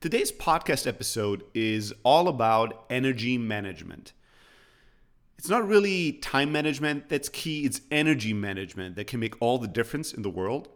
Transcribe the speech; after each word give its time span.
Today's 0.00 0.32
podcast 0.32 0.86
episode 0.86 1.44
is 1.52 1.92
all 2.04 2.26
about 2.26 2.86
energy 2.88 3.36
management. 3.36 4.14
It's 5.36 5.50
not 5.50 5.68
really 5.68 6.12
time 6.12 6.50
management 6.50 7.10
that's 7.10 7.28
key, 7.28 7.66
it's 7.66 7.82
energy 7.90 8.32
management 8.32 8.96
that 8.96 9.08
can 9.08 9.20
make 9.20 9.34
all 9.42 9.58
the 9.58 9.68
difference 9.68 10.14
in 10.14 10.22
the 10.22 10.30
world. 10.30 10.70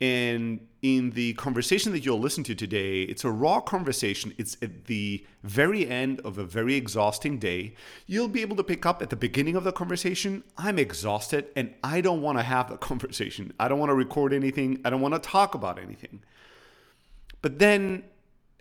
And 0.00 0.66
in 0.82 1.10
the 1.10 1.34
conversation 1.34 1.92
that 1.92 2.04
you'll 2.04 2.18
listen 2.18 2.42
to 2.44 2.56
today, 2.56 3.02
it's 3.02 3.22
a 3.22 3.30
raw 3.30 3.60
conversation. 3.60 4.34
It's 4.38 4.56
at 4.60 4.86
the 4.86 5.24
very 5.44 5.88
end 5.88 6.20
of 6.24 6.36
a 6.36 6.44
very 6.44 6.74
exhausting 6.74 7.38
day. 7.38 7.76
You'll 8.08 8.26
be 8.26 8.42
able 8.42 8.56
to 8.56 8.64
pick 8.64 8.84
up 8.84 9.02
at 9.02 9.10
the 9.10 9.16
beginning 9.16 9.54
of 9.54 9.62
the 9.62 9.70
conversation, 9.70 10.42
I'm 10.56 10.80
exhausted 10.80 11.46
and 11.54 11.74
I 11.84 12.00
don't 12.00 12.22
want 12.22 12.38
to 12.38 12.42
have 12.42 12.70
the 12.70 12.76
conversation. 12.90 13.52
I 13.60 13.68
don't 13.68 13.78
want 13.78 13.90
to 13.90 13.94
record 13.94 14.32
anything. 14.32 14.80
I 14.84 14.90
don't 14.90 15.00
want 15.00 15.14
to 15.14 15.20
talk 15.20 15.54
about 15.54 15.78
anything. 15.78 16.24
But 17.40 17.60
then 17.60 18.02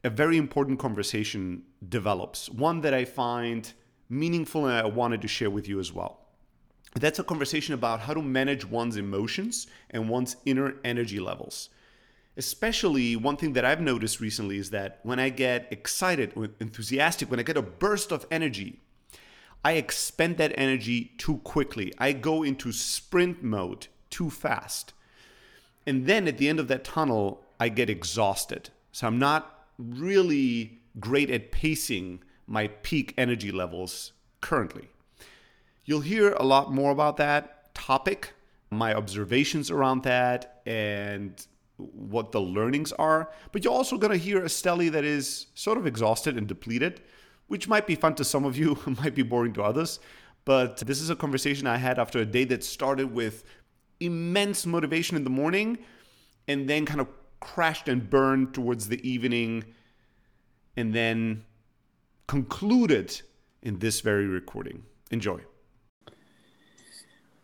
a 0.07 0.09
very 0.09 0.37
important 0.37 0.79
conversation 0.79 1.63
develops, 1.89 2.49
one 2.49 2.79
that 2.79 2.93
I 2.93 3.03
find 3.03 3.73
meaningful 4.07 4.65
and 4.65 4.73
I 4.73 4.85
wanted 4.85 5.21
to 5.21 5.27
share 5.27 5.49
with 5.49 5.67
you 5.67 5.81
as 5.81 5.91
well. 5.91 6.21
That's 6.95 7.19
a 7.19 7.25
conversation 7.25 7.73
about 7.73 7.99
how 7.99 8.13
to 8.13 8.21
manage 8.21 8.63
one's 8.63 8.95
emotions 8.95 9.67
and 9.89 10.07
one's 10.07 10.37
inner 10.45 10.75
energy 10.85 11.19
levels. 11.19 11.67
Especially, 12.37 13.17
one 13.17 13.35
thing 13.35 13.51
that 13.51 13.65
I've 13.65 13.81
noticed 13.81 14.21
recently 14.21 14.57
is 14.57 14.69
that 14.69 15.01
when 15.03 15.19
I 15.19 15.27
get 15.27 15.67
excited 15.71 16.31
enthusiastic, 16.61 17.29
when 17.29 17.41
I 17.41 17.43
get 17.43 17.57
a 17.57 17.61
burst 17.61 18.13
of 18.13 18.25
energy, 18.31 18.79
I 19.65 19.73
expend 19.73 20.37
that 20.37 20.53
energy 20.57 21.11
too 21.17 21.39
quickly. 21.39 21.93
I 21.97 22.13
go 22.13 22.43
into 22.43 22.71
sprint 22.71 23.43
mode 23.43 23.87
too 24.09 24.29
fast. 24.29 24.93
And 25.85 26.05
then 26.05 26.29
at 26.29 26.37
the 26.37 26.47
end 26.47 26.61
of 26.61 26.69
that 26.69 26.85
tunnel, 26.85 27.43
I 27.59 27.67
get 27.67 27.89
exhausted. 27.89 28.69
So 28.93 29.07
I'm 29.07 29.19
not 29.19 29.56
really 29.77 30.79
great 30.99 31.29
at 31.29 31.51
pacing 31.51 32.23
my 32.47 32.67
peak 32.67 33.13
energy 33.17 33.51
levels 33.51 34.13
currently. 34.41 34.89
You'll 35.85 36.01
hear 36.01 36.33
a 36.33 36.43
lot 36.43 36.73
more 36.73 36.91
about 36.91 37.17
that 37.17 37.73
topic, 37.73 38.33
my 38.69 38.93
observations 38.93 39.69
around 39.71 40.03
that, 40.03 40.61
and 40.65 41.45
what 41.77 42.31
the 42.31 42.41
learnings 42.41 42.91
are. 42.93 43.29
But 43.51 43.63
you're 43.63 43.73
also 43.73 43.97
going 43.97 44.11
to 44.11 44.17
hear 44.17 44.39
a 44.39 44.47
Stelly 44.47 44.91
that 44.91 45.03
is 45.03 45.47
sort 45.53 45.77
of 45.77 45.85
exhausted 45.85 46.37
and 46.37 46.47
depleted, 46.47 47.01
which 47.47 47.67
might 47.67 47.87
be 47.87 47.95
fun 47.95 48.15
to 48.15 48.23
some 48.23 48.45
of 48.45 48.57
you, 48.57 48.77
might 49.01 49.15
be 49.15 49.23
boring 49.23 49.53
to 49.53 49.63
others. 49.63 49.99
But 50.45 50.77
this 50.77 51.01
is 51.01 51.09
a 51.09 51.15
conversation 51.15 51.67
I 51.67 51.77
had 51.77 51.99
after 51.99 52.19
a 52.19 52.25
day 52.25 52.45
that 52.45 52.63
started 52.63 53.13
with 53.13 53.43
immense 53.99 54.65
motivation 54.65 55.17
in 55.17 55.23
the 55.23 55.29
morning 55.29 55.79
and 56.47 56.69
then 56.69 56.85
kind 56.85 57.01
of 57.01 57.07
crashed 57.39 57.87
and 57.87 58.09
burned 58.09 58.53
towards 58.53 58.87
the 58.87 59.07
evening 59.07 59.63
and 60.75 60.93
then 60.93 61.43
concluded 62.27 63.21
in 63.61 63.79
this 63.79 64.01
very 64.01 64.27
recording. 64.27 64.83
Enjoy. 65.11 65.39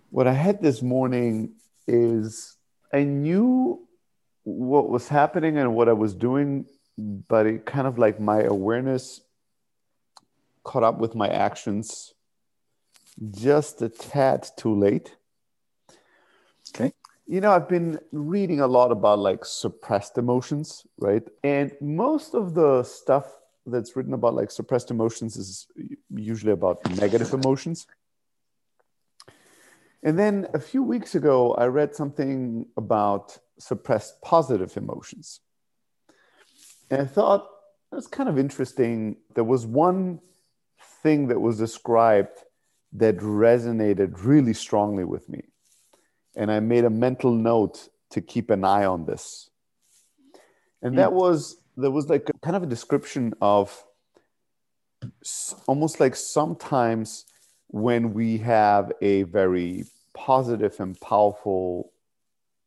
What 0.09 0.27
I 0.27 0.33
had 0.33 0.61
this 0.61 0.81
morning 0.81 1.53
is 1.87 2.57
I 2.93 3.03
knew 3.03 3.87
what 4.43 4.89
was 4.89 5.07
happening 5.07 5.57
and 5.57 5.73
what 5.75 5.89
I 5.89 5.93
was 5.93 6.13
doing, 6.13 6.65
but 6.97 7.45
it 7.47 7.65
kind 7.65 7.87
of 7.87 7.97
like 7.97 8.19
my 8.19 8.41
awareness 8.41 9.21
caught 10.63 10.83
up 10.83 10.99
with 10.99 11.15
my 11.15 11.27
actions 11.27 12.13
just 13.31 13.81
a 13.81 13.89
tad 13.89 14.47
too 14.57 14.77
late. 14.77 15.15
You 17.25 17.39
know 17.41 17.51
i've 17.51 17.69
been 17.69 17.99
reading 18.11 18.59
a 18.59 18.67
lot 18.67 18.91
about 18.91 19.19
like 19.19 19.45
suppressed 19.45 20.17
emotions 20.17 20.85
right? 20.97 21.23
And 21.43 21.71
most 21.81 22.33
of 22.33 22.53
the 22.53 22.83
stuff 22.83 23.25
that's 23.65 23.95
written 23.95 24.13
about 24.13 24.33
like 24.33 24.51
suppressed 24.51 24.91
emotions 24.91 25.37
is 25.37 25.67
usually 26.13 26.51
about 26.51 26.77
negative 26.97 27.33
emotions. 27.33 27.87
And 30.05 30.19
then 30.19 30.47
a 30.53 30.59
few 30.59 30.83
weeks 30.83 31.15
ago 31.15 31.53
i 31.53 31.65
read 31.65 31.95
something 31.95 32.67
about 32.75 33.37
suppressed 33.57 34.21
positive 34.21 34.75
emotions. 34.75 35.39
And 36.89 37.01
i 37.01 37.05
thought 37.05 37.47
that's 37.91 38.07
kind 38.07 38.27
of 38.27 38.39
interesting. 38.39 39.17
There 39.35 39.43
was 39.43 39.65
one 39.65 40.19
thing 41.03 41.27
that 41.27 41.39
was 41.39 41.57
described 41.57 42.39
that 42.93 43.17
resonated 43.17 44.23
really 44.23 44.53
strongly 44.53 45.03
with 45.03 45.29
me 45.29 45.52
and 46.35 46.51
I 46.51 46.59
made 46.59 46.85
a 46.85 46.89
mental 46.89 47.31
note 47.31 47.89
to 48.11 48.21
keep 48.21 48.49
an 48.49 48.63
eye 48.63 48.85
on 48.85 49.05
this. 49.05 49.49
And 50.81 50.97
that 50.97 51.09
hmm. 51.09 51.15
was 51.15 51.57
there 51.77 51.91
was 51.91 52.09
like 52.09 52.29
a, 52.29 52.33
kind 52.39 52.55
of 52.55 52.63
a 52.63 52.67
description 52.67 53.33
of 53.41 53.83
almost 55.65 55.99
like 55.99 56.15
sometimes 56.15 57.25
when 57.67 58.13
we 58.13 58.37
have 58.37 58.91
a 59.01 59.23
very 59.23 59.85
positive 60.13 60.79
and 60.79 60.99
powerful 61.01 61.91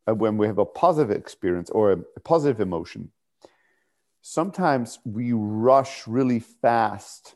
uh, 0.07 0.13
when 0.13 0.37
we 0.37 0.47
have 0.47 0.57
a 0.57 0.65
positive 0.65 1.15
experience 1.15 1.69
or 1.69 1.93
a, 1.93 1.97
a 2.15 2.19
positive 2.19 2.59
emotion 2.59 3.11
sometimes 4.21 4.99
we 5.05 5.31
rush 5.31 6.05
really 6.05 6.39
fast 6.39 7.35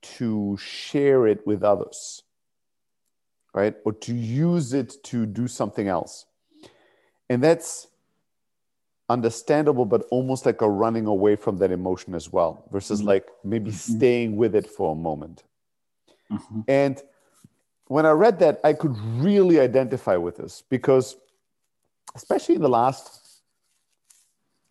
to 0.00 0.56
share 0.60 1.26
it 1.26 1.44
with 1.46 1.64
others 1.64 2.22
right? 3.54 3.74
Or 3.84 3.92
to 3.92 4.14
use 4.14 4.74
it 4.74 5.02
to 5.04 5.24
do 5.24 5.48
something 5.48 5.88
else. 5.88 6.26
And 7.30 7.42
that's 7.42 7.86
understandable, 9.08 9.84
but 9.84 10.06
almost 10.10 10.44
like 10.44 10.60
a 10.60 10.68
running 10.68 11.06
away 11.06 11.36
from 11.36 11.58
that 11.58 11.70
emotion 11.70 12.14
as 12.14 12.32
well, 12.32 12.64
versus 12.70 13.00
mm-hmm. 13.00 13.08
like 13.08 13.28
maybe 13.42 13.70
mm-hmm. 13.70 13.96
staying 13.96 14.36
with 14.36 14.54
it 14.54 14.66
for 14.66 14.92
a 14.92 14.94
moment. 14.94 15.44
Mm-hmm. 16.30 16.60
And 16.68 17.02
when 17.86 18.06
I 18.06 18.10
read 18.10 18.38
that, 18.40 18.60
I 18.64 18.72
could 18.72 18.96
really 18.98 19.60
identify 19.60 20.16
with 20.16 20.36
this 20.36 20.62
because, 20.68 21.16
especially 22.14 22.56
in 22.56 22.62
the 22.62 22.68
last, 22.68 23.42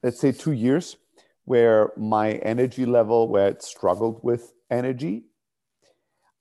let's 0.01 0.19
say, 0.19 0.31
two 0.31 0.51
years, 0.51 0.97
where 1.45 1.91
my 1.97 2.33
energy 2.33 2.85
level, 2.85 3.27
where 3.27 3.50
it 3.50 3.61
struggled 3.61 4.23
with 4.23 4.53
energy, 4.71 5.23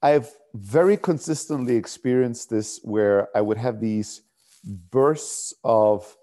I've 0.02 0.30
very 0.54 0.96
consistently 0.96 1.76
experienced 1.76 2.50
this 2.50 2.80
where 2.82 3.28
I 3.36 3.40
would 3.40 3.58
have 3.58 3.80
these 3.80 4.22
bursts 4.64 5.54
of 5.64 6.16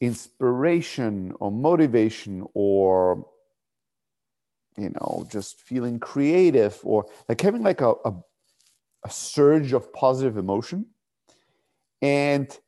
inspiration 0.00 1.32
or 1.38 1.52
motivation 1.52 2.44
or 2.54 3.26
you 4.76 4.90
know 4.90 5.26
just 5.30 5.60
feeling 5.60 6.00
creative 6.00 6.78
or 6.82 7.06
like 7.28 7.40
having 7.40 7.62
like 7.62 7.80
a, 7.80 7.94
a, 8.04 8.14
a 9.04 9.10
surge 9.10 9.72
of 9.72 9.92
positive 9.92 10.36
emotion. 10.36 10.86
And 12.00 12.58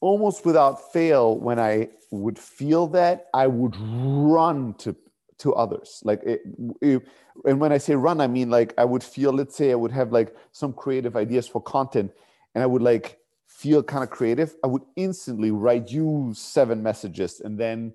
almost 0.00 0.44
without 0.44 0.92
fail 0.92 1.38
when 1.38 1.58
i 1.58 1.88
would 2.10 2.38
feel 2.38 2.86
that 2.86 3.26
i 3.34 3.46
would 3.46 3.74
run 3.78 4.74
to 4.74 4.94
to 5.38 5.54
others. 5.54 6.00
Like 6.04 6.22
it, 6.22 6.42
it, 6.80 7.02
and 7.44 7.60
when 7.60 7.70
i 7.70 7.76
say 7.76 7.94
run 7.94 8.22
i 8.22 8.26
mean 8.26 8.48
like 8.48 8.72
i 8.78 8.84
would 8.84 9.04
feel 9.04 9.30
let's 9.30 9.54
say 9.54 9.70
i 9.70 9.74
would 9.74 9.92
have 9.92 10.10
like 10.10 10.34
some 10.52 10.72
creative 10.72 11.14
ideas 11.16 11.46
for 11.46 11.60
content 11.60 12.10
and 12.54 12.64
i 12.64 12.66
would 12.66 12.80
like 12.80 13.18
feel 13.46 13.82
kind 13.82 14.02
of 14.02 14.08
creative 14.08 14.56
i 14.64 14.66
would 14.66 14.80
instantly 14.96 15.50
write 15.50 15.90
you 15.90 16.32
seven 16.34 16.82
messages 16.82 17.40
and 17.40 17.60
then 17.60 17.92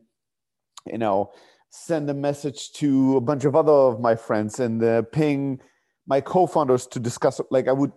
you 0.85 0.99
know 0.99 1.31
send 1.71 2.07
a 2.07 2.13
message 2.13 2.71
to 2.73 3.17
a 3.17 3.21
bunch 3.21 3.43
of 3.43 3.55
other 3.55 3.71
of 3.71 3.99
my 3.99 4.13
friends 4.15 4.59
and 4.59 4.83
uh, 4.83 5.01
ping 5.11 5.59
my 6.05 6.21
co-founders 6.21 6.85
to 6.85 6.99
discuss 6.99 7.41
like 7.49 7.67
i 7.67 7.71
would 7.71 7.91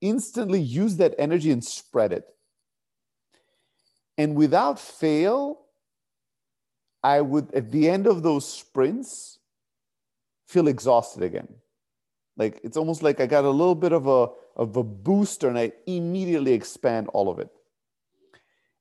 instantly 0.00 0.60
use 0.60 0.96
that 0.96 1.14
energy 1.18 1.50
and 1.50 1.64
spread 1.64 2.12
it. 2.12 2.24
And 4.18 4.34
without 4.34 4.78
fail 4.78 5.62
I 7.02 7.20
would, 7.20 7.52
at 7.54 7.70
the 7.70 7.88
end 7.88 8.06
of 8.06 8.22
those 8.22 8.46
sprints, 8.46 9.38
feel 10.46 10.68
exhausted 10.68 11.22
again. 11.22 11.48
Like 12.36 12.60
it's 12.62 12.76
almost 12.76 13.02
like 13.02 13.20
I 13.20 13.26
got 13.26 13.44
a 13.44 13.50
little 13.50 13.74
bit 13.74 13.92
of 13.92 14.06
a, 14.06 14.28
of 14.56 14.76
a 14.76 14.82
booster 14.82 15.48
and 15.48 15.58
I 15.58 15.72
immediately 15.86 16.52
expand 16.52 17.08
all 17.08 17.30
of 17.30 17.38
it. 17.38 17.50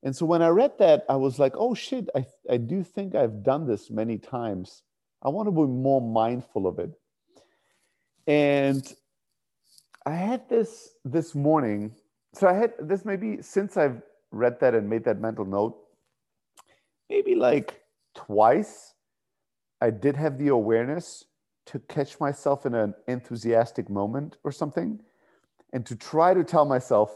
And 0.01 0.15
so 0.15 0.25
when 0.25 0.41
I 0.41 0.47
read 0.47 0.77
that, 0.79 1.05
I 1.09 1.15
was 1.17 1.39
like, 1.39 1.53
oh 1.55 1.73
shit, 1.73 2.09
I, 2.15 2.25
I 2.49 2.57
do 2.57 2.83
think 2.83 3.15
I've 3.15 3.43
done 3.43 3.67
this 3.67 3.89
many 3.89 4.17
times. 4.17 4.83
I 5.21 5.29
want 5.29 5.47
to 5.47 5.51
be 5.51 5.61
more 5.63 6.01
mindful 6.01 6.67
of 6.67 6.79
it. 6.79 6.91
And 8.25 8.91
I 10.05 10.13
had 10.13 10.47
this 10.47 10.91
this 11.03 11.35
morning. 11.35 11.93
So 12.33 12.47
I 12.47 12.53
had 12.53 12.73
this 12.79 13.03
maybe 13.03 13.41
since 13.41 13.75
I've 13.75 14.01
read 14.31 14.59
that 14.61 14.73
and 14.73 14.89
made 14.89 15.03
that 15.03 15.19
mental 15.19 15.45
note, 15.45 15.77
maybe 17.09 17.35
like 17.35 17.81
twice 18.15 18.93
I 19.81 19.89
did 19.89 20.15
have 20.15 20.37
the 20.37 20.49
awareness 20.49 21.25
to 21.67 21.79
catch 21.79 22.19
myself 22.19 22.65
in 22.65 22.73
an 22.73 22.93
enthusiastic 23.07 23.89
moment 23.89 24.37
or 24.43 24.51
something 24.51 24.99
and 25.71 25.85
to 25.85 25.95
try 25.95 26.33
to 26.33 26.43
tell 26.43 26.65
myself 26.65 27.15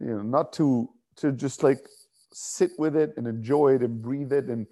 you 0.00 0.08
know 0.08 0.22
not 0.22 0.52
to 0.54 0.88
to 1.16 1.32
just 1.32 1.62
like 1.62 1.86
sit 2.32 2.72
with 2.78 2.96
it 2.96 3.14
and 3.16 3.26
enjoy 3.26 3.74
it 3.74 3.82
and 3.82 4.02
breathe 4.02 4.32
it 4.32 4.46
and 4.46 4.66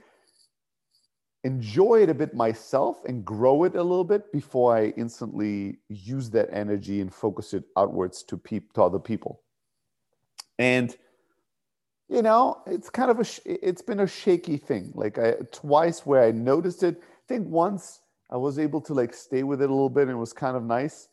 enjoy 1.44 2.02
it 2.02 2.10
a 2.10 2.14
bit 2.14 2.34
myself 2.34 2.98
and 3.06 3.24
grow 3.24 3.64
it 3.64 3.74
a 3.74 3.82
little 3.82 4.04
bit 4.04 4.30
before 4.32 4.76
I 4.76 4.92
instantly 4.96 5.78
use 5.88 6.30
that 6.30 6.48
energy 6.52 7.00
and 7.00 7.12
focus 7.12 7.54
it 7.54 7.64
outwards 7.76 8.22
to 8.24 8.36
peep 8.36 8.72
to 8.74 8.82
other 8.82 8.98
people. 8.98 9.42
And 10.58 10.94
you 12.10 12.22
know, 12.22 12.60
it's 12.66 12.90
kind 12.90 13.10
of 13.10 13.20
a 13.20 13.24
sh- 13.24 13.40
it's 13.44 13.82
been 13.82 14.00
a 14.00 14.06
shaky 14.06 14.56
thing. 14.56 14.90
Like 14.94 15.16
I 15.16 15.34
twice 15.52 16.04
where 16.04 16.24
I 16.24 16.32
noticed 16.32 16.82
it. 16.82 17.00
I 17.00 17.22
think 17.28 17.46
once 17.48 18.00
I 18.28 18.36
was 18.36 18.58
able 18.58 18.80
to 18.82 18.94
like 18.94 19.14
stay 19.14 19.44
with 19.44 19.62
it 19.62 19.70
a 19.70 19.72
little 19.72 19.88
bit 19.88 20.02
and 20.02 20.12
it 20.12 20.16
was 20.16 20.32
kind 20.32 20.56
of 20.56 20.64
nice. 20.64 21.08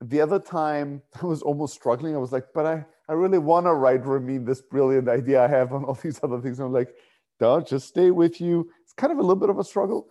The 0.00 0.22
other 0.22 0.38
time 0.38 1.02
I 1.22 1.26
was 1.26 1.42
almost 1.42 1.74
struggling. 1.74 2.14
I 2.14 2.18
was 2.18 2.32
like, 2.32 2.46
but 2.54 2.64
I 2.64 2.86
I 3.10 3.12
really 3.12 3.38
want 3.38 3.66
to 3.66 3.74
write 3.74 4.06
Ramin 4.06 4.44
this 4.44 4.62
brilliant 4.62 5.08
idea 5.08 5.44
I 5.44 5.48
have 5.48 5.72
on 5.74 5.84
all 5.84 5.94
these 5.94 6.18
other 6.22 6.40
things. 6.40 6.58
And 6.58 6.66
I'm 6.66 6.72
like, 6.72 6.94
don't 7.38 7.66
just 7.66 7.88
stay 7.88 8.10
with 8.10 8.40
you. 8.40 8.70
It's 8.82 8.94
kind 8.94 9.12
of 9.12 9.18
a 9.18 9.22
little 9.22 9.36
bit 9.36 9.50
of 9.50 9.58
a 9.58 9.64
struggle. 9.64 10.08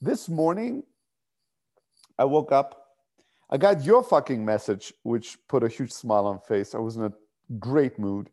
This 0.00 0.28
morning, 0.28 0.84
I 2.18 2.24
woke 2.24 2.52
up. 2.52 2.82
I 3.50 3.56
got 3.56 3.84
your 3.84 4.02
fucking 4.02 4.44
message, 4.44 4.92
which 5.02 5.38
put 5.48 5.64
a 5.64 5.68
huge 5.68 5.92
smile 5.92 6.26
on 6.26 6.38
face. 6.40 6.74
I 6.74 6.78
was 6.78 6.96
in 6.96 7.04
a 7.04 7.12
great 7.58 7.98
mood. 7.98 8.30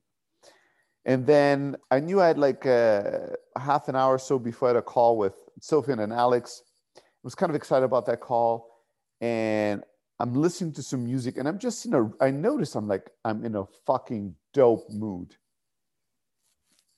And 1.06 1.26
then 1.26 1.78
I 1.90 2.00
knew 2.00 2.22
I 2.22 2.28
had 2.28 2.38
like 2.38 2.66
a, 2.66 3.36
a 3.56 3.60
half 3.60 3.88
an 3.88 3.96
hour 3.96 4.16
or 4.16 4.20
so 4.20 4.38
before 4.38 4.68
I 4.68 4.70
had 4.70 4.78
a 4.78 4.82
call 4.82 5.18
with 5.18 5.34
Sophie 5.60 5.94
and 5.94 6.14
Alex. 6.14 6.64
I 6.98 7.02
was 7.24 7.36
kind 7.36 7.50
of 7.50 7.56
excited 7.56 7.86
about 7.86 8.06
that 8.06 8.20
call. 8.20 8.68
And 9.20 9.84
I'm 10.20 10.36
listening 10.36 10.74
to 10.74 10.84
some 10.84 11.04
music 11.04 11.38
and 11.38 11.48
I'm 11.48 11.58
just 11.58 11.86
in 11.86 11.94
a, 11.96 12.12
I 12.22 12.30
notice 12.30 12.76
I'm 12.76 12.88
like, 12.88 13.10
I'm 13.26 13.44
in 13.44 13.56
a 13.56 13.66
fucking 13.88 14.36
dope 14.54 14.90
mood. 14.92 15.36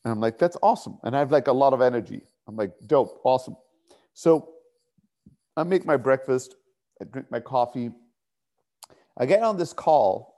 And 0.04 0.12
I'm 0.12 0.20
like, 0.20 0.38
that's 0.38 0.58
awesome. 0.62 0.98
And 1.04 1.16
I 1.16 1.20
have 1.20 1.32
like 1.32 1.48
a 1.48 1.54
lot 1.54 1.74
of 1.74 1.82
energy. 1.82 2.22
I'm 2.48 2.58
like, 2.58 2.74
dope, 2.86 3.22
awesome. 3.24 3.56
So 4.14 4.50
I 5.56 5.64
make 5.64 5.86
my 5.86 5.96
breakfast, 5.96 6.56
I 7.02 7.06
drink 7.06 7.32
my 7.32 7.40
coffee. 7.40 7.92
I 9.18 9.26
get 9.26 9.44
on 9.44 9.58
this 9.58 9.72
call 9.72 10.34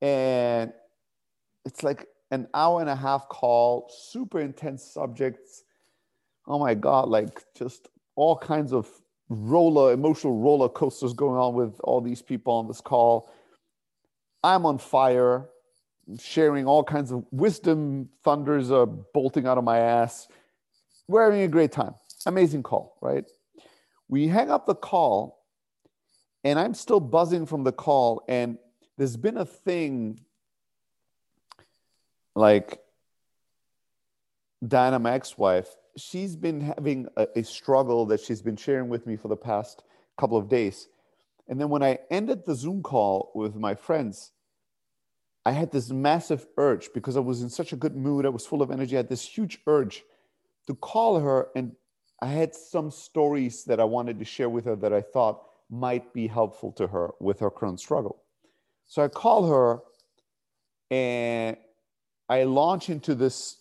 and 0.00 0.72
it's 1.64 1.82
like 1.82 2.06
an 2.32 2.48
hour 2.54 2.80
and 2.80 2.88
a 2.88 2.96
half 2.96 3.28
call, 3.28 3.88
super 3.94 4.40
intense 4.40 4.82
subjects. 4.82 5.64
Oh 6.48 6.58
my 6.58 6.74
God, 6.74 7.10
like 7.10 7.44
just 7.54 7.90
all 8.16 8.36
kinds 8.36 8.72
of 8.72 8.88
roller, 9.28 9.92
emotional 9.92 10.40
roller 10.40 10.70
coasters 10.70 11.12
going 11.12 11.38
on 11.38 11.52
with 11.54 11.78
all 11.84 12.00
these 12.00 12.22
people 12.22 12.54
on 12.54 12.66
this 12.66 12.80
call. 12.80 13.30
I'm 14.42 14.64
on 14.64 14.78
fire, 14.78 15.50
sharing 16.18 16.66
all 16.66 16.82
kinds 16.82 17.12
of 17.12 17.24
wisdom 17.30 18.08
thunders 18.24 18.70
are 18.70 18.86
bolting 18.86 19.46
out 19.46 19.58
of 19.58 19.64
my 19.64 19.78
ass. 19.78 20.26
We're 21.08 21.24
having 21.24 21.42
a 21.42 21.48
great 21.48 21.70
time. 21.70 21.94
Amazing 22.24 22.62
call, 22.62 22.96
right? 23.02 23.24
We 24.08 24.26
hang 24.26 24.50
up 24.50 24.64
the 24.64 24.74
call, 24.74 25.44
and 26.44 26.58
I'm 26.58 26.72
still 26.72 27.00
buzzing 27.00 27.44
from 27.44 27.62
the 27.62 27.72
call, 27.72 28.24
and 28.26 28.56
there's 28.96 29.18
been 29.18 29.36
a 29.36 29.44
thing 29.44 30.20
like 32.34 32.80
Diana, 34.66 34.98
my 34.98 35.12
ex-wife, 35.12 35.68
she's 35.96 36.36
been 36.36 36.60
having 36.60 37.08
a, 37.16 37.26
a, 37.36 37.42
struggle 37.42 38.06
that 38.06 38.20
she's 38.20 38.40
been 38.40 38.56
sharing 38.56 38.88
with 38.88 39.06
me 39.06 39.16
for 39.16 39.28
the 39.28 39.36
past 39.36 39.82
couple 40.16 40.38
of 40.38 40.48
days. 40.48 40.88
And 41.48 41.60
then 41.60 41.68
when 41.68 41.82
I 41.82 41.98
ended 42.10 42.44
the 42.44 42.54
Zoom 42.54 42.82
call 42.82 43.32
with 43.34 43.56
my 43.56 43.74
friends, 43.74 44.30
I 45.44 45.50
had 45.52 45.72
this 45.72 45.90
massive 45.90 46.46
urge 46.56 46.90
because 46.94 47.16
I 47.16 47.20
was 47.20 47.42
in 47.42 47.50
such 47.50 47.72
a 47.72 47.76
good 47.76 47.96
mood. 47.96 48.24
I 48.24 48.30
was 48.30 48.46
full 48.46 48.62
of 48.62 48.70
energy. 48.70 48.96
I 48.96 48.98
had 48.98 49.08
this 49.08 49.26
huge 49.26 49.58
urge 49.66 50.04
to 50.68 50.74
call 50.74 51.18
her. 51.18 51.48
And 51.56 51.72
I 52.20 52.26
had 52.26 52.54
some 52.54 52.90
stories 52.92 53.64
that 53.64 53.80
I 53.80 53.84
wanted 53.84 54.20
to 54.20 54.24
share 54.24 54.48
with 54.48 54.64
her 54.66 54.76
that 54.76 54.92
I 54.92 55.00
thought 55.00 55.42
might 55.68 56.12
be 56.12 56.28
helpful 56.28 56.70
to 56.72 56.86
her 56.86 57.10
with 57.18 57.40
her 57.40 57.50
current 57.50 57.80
struggle. 57.80 58.22
So 58.86 59.02
I 59.02 59.08
call 59.08 59.48
her 59.48 59.80
and 60.90 61.56
I 62.32 62.44
launch 62.44 62.88
into 62.88 63.14
this, 63.14 63.58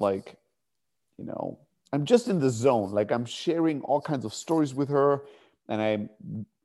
like, 0.00 0.36
you 1.16 1.24
know, 1.24 1.60
I'm 1.92 2.04
just 2.04 2.26
in 2.26 2.40
the 2.40 2.50
zone. 2.50 2.90
Like 2.90 3.12
I'm 3.12 3.24
sharing 3.24 3.82
all 3.82 4.00
kinds 4.00 4.24
of 4.24 4.34
stories 4.34 4.74
with 4.74 4.88
her, 4.88 5.22
and 5.68 5.80
I'm 5.80 6.10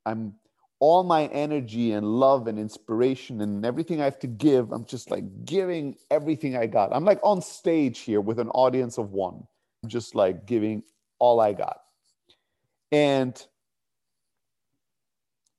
I'm 0.08 0.34
all 0.80 1.04
my 1.04 1.28
energy 1.28 1.92
and 1.92 2.06
love 2.06 2.48
and 2.48 2.58
inspiration 2.58 3.42
and 3.42 3.64
everything 3.64 4.02
I 4.02 4.06
have 4.06 4.18
to 4.20 4.28
give. 4.28 4.72
I'm 4.72 4.86
just 4.86 5.12
like 5.12 5.46
giving 5.46 5.96
everything 6.10 6.58
I 6.58 6.66
got. 6.66 6.92
I'm 6.92 7.06
like 7.06 7.20
on 7.22 7.44
stage 7.44 8.00
here 8.00 8.22
with 8.22 8.40
an 8.40 8.50
audience 8.50 8.98
of 8.98 9.12
one, 9.12 9.46
I'm 9.84 9.90
just 9.90 10.16
like 10.16 10.48
giving 10.48 10.82
all 11.20 11.40
I 11.40 11.54
got. 11.54 11.78
And 12.92 13.36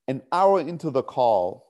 an 0.08 0.22
hour 0.32 0.60
into 0.60 0.90
the 0.90 1.04
call, 1.04 1.65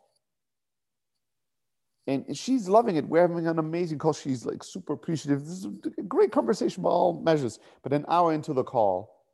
and 2.06 2.36
she's 2.36 2.68
loving 2.68 2.96
it. 2.96 3.08
We're 3.08 3.26
having 3.26 3.46
an 3.46 3.58
amazing 3.58 3.98
call. 3.98 4.12
She's 4.12 4.46
like 4.46 4.62
super 4.62 4.92
appreciative. 4.92 5.40
This 5.40 5.64
is 5.64 5.68
a 5.98 6.02
great 6.02 6.30
conversation 6.30 6.82
by 6.82 6.90
all 6.90 7.20
measures. 7.20 7.58
But 7.82 7.92
an 7.92 8.04
hour 8.08 8.32
into 8.32 8.52
the 8.52 8.62
call, 8.62 9.24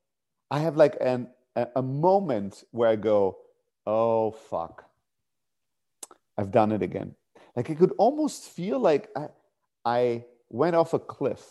I 0.50 0.60
have 0.60 0.76
like 0.76 0.96
an 1.00 1.28
a, 1.54 1.68
a 1.76 1.82
moment 1.82 2.64
where 2.70 2.88
I 2.88 2.96
go, 2.96 3.38
"Oh 3.86 4.30
fuck, 4.30 4.84
I've 6.38 6.50
done 6.50 6.72
it 6.72 6.82
again." 6.82 7.14
Like 7.54 7.70
I 7.70 7.74
could 7.74 7.92
almost 7.98 8.44
feel 8.44 8.78
like 8.78 9.10
I, 9.14 9.28
I 9.84 10.24
went 10.48 10.74
off 10.74 10.94
a 10.94 10.98
cliff, 10.98 11.42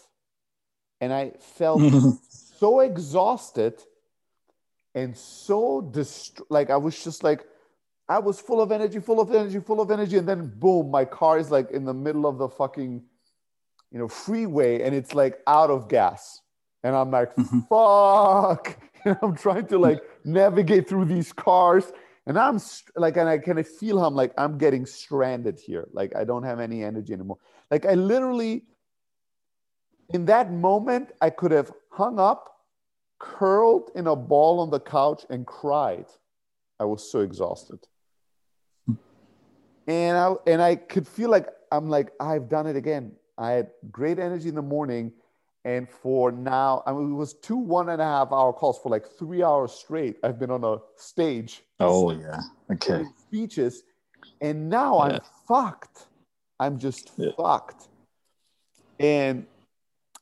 and 0.99 1.13
I 1.13 1.33
felt 1.39 1.81
so 2.29 2.79
exhausted 2.79 3.81
and 4.93 5.15
so 5.15 5.81
dist- 5.81 6.41
like 6.49 6.69
I 6.69 6.77
was 6.77 7.01
just 7.03 7.23
like 7.23 7.45
I 8.11 8.19
was 8.19 8.41
full 8.41 8.59
of 8.59 8.73
energy, 8.73 8.99
full 8.99 9.21
of 9.21 9.31
energy, 9.33 9.61
full 9.61 9.79
of 9.79 9.89
energy, 9.89 10.17
and 10.17 10.27
then 10.27 10.51
boom, 10.59 10.91
my 10.91 11.05
car 11.05 11.39
is 11.39 11.49
like 11.49 11.71
in 11.71 11.85
the 11.85 11.93
middle 11.93 12.25
of 12.25 12.37
the 12.37 12.49
fucking, 12.49 13.01
you 13.89 13.99
know, 13.99 14.09
freeway, 14.09 14.81
and 14.81 14.93
it's 14.93 15.15
like 15.15 15.39
out 15.47 15.69
of 15.69 15.87
gas, 15.87 16.41
and 16.83 16.93
I'm 16.93 17.09
like, 17.09 17.33
mm-hmm. 17.37 17.61
fuck, 17.71 18.77
and 19.05 19.17
I'm 19.21 19.33
trying 19.37 19.65
to 19.67 19.77
like 19.77 20.01
navigate 20.25 20.89
through 20.89 21.05
these 21.05 21.31
cars, 21.31 21.93
and 22.25 22.37
I'm 22.37 22.59
like, 22.97 23.15
and 23.15 23.29
I 23.29 23.37
kind 23.37 23.59
of 23.59 23.67
feel 23.69 23.97
how 23.97 24.07
I'm 24.07 24.15
like 24.15 24.33
I'm 24.37 24.57
getting 24.57 24.85
stranded 24.85 25.57
here, 25.57 25.87
like 25.93 26.13
I 26.13 26.25
don't 26.25 26.43
have 26.43 26.59
any 26.59 26.83
energy 26.83 27.13
anymore. 27.13 27.37
Like 27.69 27.85
I 27.85 27.93
literally, 27.93 28.63
in 30.09 30.25
that 30.25 30.51
moment, 30.51 31.13
I 31.21 31.29
could 31.29 31.51
have 31.51 31.71
hung 31.89 32.19
up, 32.19 32.57
curled 33.19 33.89
in 33.95 34.07
a 34.07 34.17
ball 34.17 34.59
on 34.59 34.69
the 34.69 34.81
couch, 34.81 35.25
and 35.29 35.47
cried. 35.47 36.07
I 36.77 36.83
was 36.83 37.09
so 37.09 37.21
exhausted 37.21 37.79
and 39.87 40.17
I 40.17 40.33
and 40.47 40.61
I 40.61 40.75
could 40.75 41.07
feel 41.07 41.29
like 41.29 41.47
I'm 41.71 41.89
like 41.89 42.11
I've 42.19 42.49
done 42.49 42.67
it 42.67 42.75
again. 42.75 43.13
I 43.37 43.51
had 43.51 43.71
great 43.91 44.19
energy 44.19 44.49
in 44.49 44.55
the 44.55 44.61
morning, 44.61 45.11
and 45.65 45.89
for 45.89 46.31
now, 46.31 46.83
I 46.85 46.91
mean, 46.91 47.11
it 47.11 47.15
was 47.15 47.33
two 47.33 47.57
one 47.57 47.89
and 47.89 48.01
a 48.01 48.05
half 48.05 48.31
hour 48.31 48.53
calls 48.53 48.79
for 48.79 48.89
like 48.89 49.07
three 49.07 49.43
hours 49.43 49.71
straight. 49.71 50.17
I've 50.23 50.39
been 50.39 50.51
on 50.51 50.63
a 50.63 50.77
stage. 50.95 51.63
Oh 51.79 52.11
yeah, 52.11 52.41
okay. 52.71 53.03
Speeches, 53.27 53.83
and 54.41 54.69
now 54.69 54.97
yeah. 54.97 55.15
I'm 55.15 55.19
fucked. 55.47 56.07
I'm 56.59 56.77
just 56.77 57.11
yeah. 57.17 57.31
fucked. 57.37 57.87
And 58.99 59.47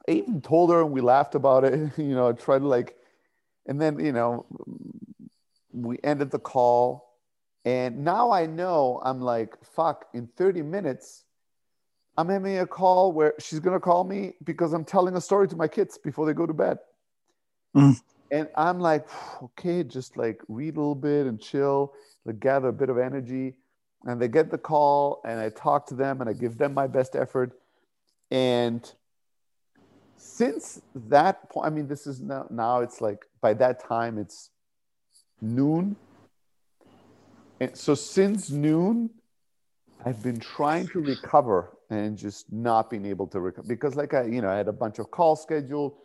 I 0.08 0.14
even 0.14 0.42
told 0.42 0.72
her, 0.72 0.82
and 0.82 0.92
we 0.92 1.02
laughed 1.02 1.36
about 1.36 1.64
it. 1.66 1.92
You 1.98 2.16
know, 2.16 2.30
I 2.30 2.32
tried 2.32 2.60
to 2.60 2.68
like, 2.68 2.96
and 3.66 3.82
then 3.82 4.00
you 4.00 4.14
know, 4.14 4.46
we 5.74 6.00
ended 6.04 6.32
the 6.32 6.40
call 6.40 7.09
and 7.66 8.04
now 8.04 8.32
I 8.32 8.46
know 8.46 9.02
I'm 9.04 9.22
like, 9.22 9.56
fuck, 9.64 10.06
in 10.14 10.28
30 10.38 10.62
minutes, 10.62 11.26
I'm 12.18 12.30
having 12.30 12.60
a 12.60 12.68
call 12.68 13.12
where 13.12 13.34
she's 13.40 13.60
going 13.60 13.76
to 13.76 13.80
call 13.80 14.04
me 14.04 14.34
because 14.44 14.74
I'm 14.74 14.86
telling 14.86 15.16
a 15.16 15.22
story 15.22 15.48
to 15.50 15.56
my 15.56 15.68
kids 15.68 15.98
before 15.98 16.26
they 16.26 16.34
go 16.34 16.46
to 16.46 16.54
bed. 16.54 16.80
Mm. 17.76 18.00
And 18.32 18.48
I'm 18.56 18.80
like, 18.80 19.08
okay, 19.44 19.84
just 19.84 20.18
like 20.18 20.42
read 20.48 20.76
a 20.76 20.80
little 20.80 20.96
bit 20.96 21.28
and 21.28 21.40
chill, 21.40 21.94
like 22.26 22.40
gather 22.40 22.70
a 22.70 22.74
bit 22.74 22.90
of 22.90 22.98
energy. 22.98 23.56
And 24.06 24.22
they 24.22 24.30
get 24.30 24.50
the 24.50 24.58
call 24.58 25.22
and 25.26 25.40
I 25.40 25.50
talk 25.50 25.88
to 25.88 25.96
them 25.96 26.22
and 26.22 26.30
I 26.30 26.34
give 26.34 26.58
them 26.58 26.74
my 26.74 26.88
best 26.88 27.18
effort. 27.18 27.60
And 28.32 28.90
since 30.16 30.82
that 30.96 31.50
point, 31.50 31.68
I 31.68 31.70
mean, 31.70 31.88
this 31.88 32.08
is 32.08 32.22
now, 32.22 32.48
now 32.50 32.80
it's 32.80 33.02
like 33.02 33.26
by 33.42 33.54
that 33.56 33.84
time 33.84 34.18
it's 34.18 34.52
noon 35.42 35.98
and 37.60 37.78
so 37.78 37.96
since 37.96 38.50
noon, 38.50 39.10
I've 40.06 40.24
been 40.24 40.40
trying 40.40 40.88
to 40.90 41.02
recover 41.02 41.78
and 41.90 42.18
just 42.18 42.52
not 42.52 42.90
being 42.90 43.06
able 43.06 43.28
to 43.28 43.40
recover 43.40 43.68
because, 43.68 43.96
like 43.96 44.14
I, 44.14 44.24
you 44.26 44.42
know, 44.42 44.50
I 44.50 44.58
had 44.58 44.68
a 44.68 44.74
bunch 44.74 45.00
of 45.00 45.12
calls 45.12 45.42
scheduled, 45.42 45.98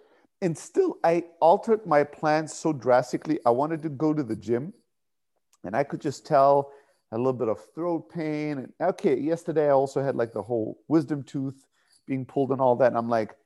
and 0.43 0.57
still 0.57 0.99
I 1.05 1.25
altered 1.41 1.87
my 1.87 2.03
plans 2.03 2.53
so 2.53 2.73
drastically. 2.73 3.39
I 3.47 3.51
wanted 3.51 3.83
to 3.83 3.89
go 3.89 4.13
to 4.13 4.23
the 4.23 4.37
gym, 4.37 4.73
and 5.65 5.77
I 5.77 5.85
could 5.85 6.01
just 6.01 6.27
tell 6.27 6.73
a 7.13 7.17
little 7.17 7.33
bit 7.33 7.49
of 7.49 7.59
throat 7.75 8.11
pain. 8.11 8.59
And 8.59 8.73
okay, 8.81 9.19
yesterday 9.19 9.67
I 9.69 9.71
also 9.71 10.03
had 10.03 10.17
like 10.17 10.33
the 10.33 10.43
whole 10.43 10.79
wisdom 10.89 11.23
tooth 11.23 11.65
being 12.07 12.27
pulled 12.27 12.51
and 12.51 12.61
all 12.61 12.77
that. 12.77 12.89
And 12.89 12.99
I'm 12.99 13.09
like, 13.09 13.37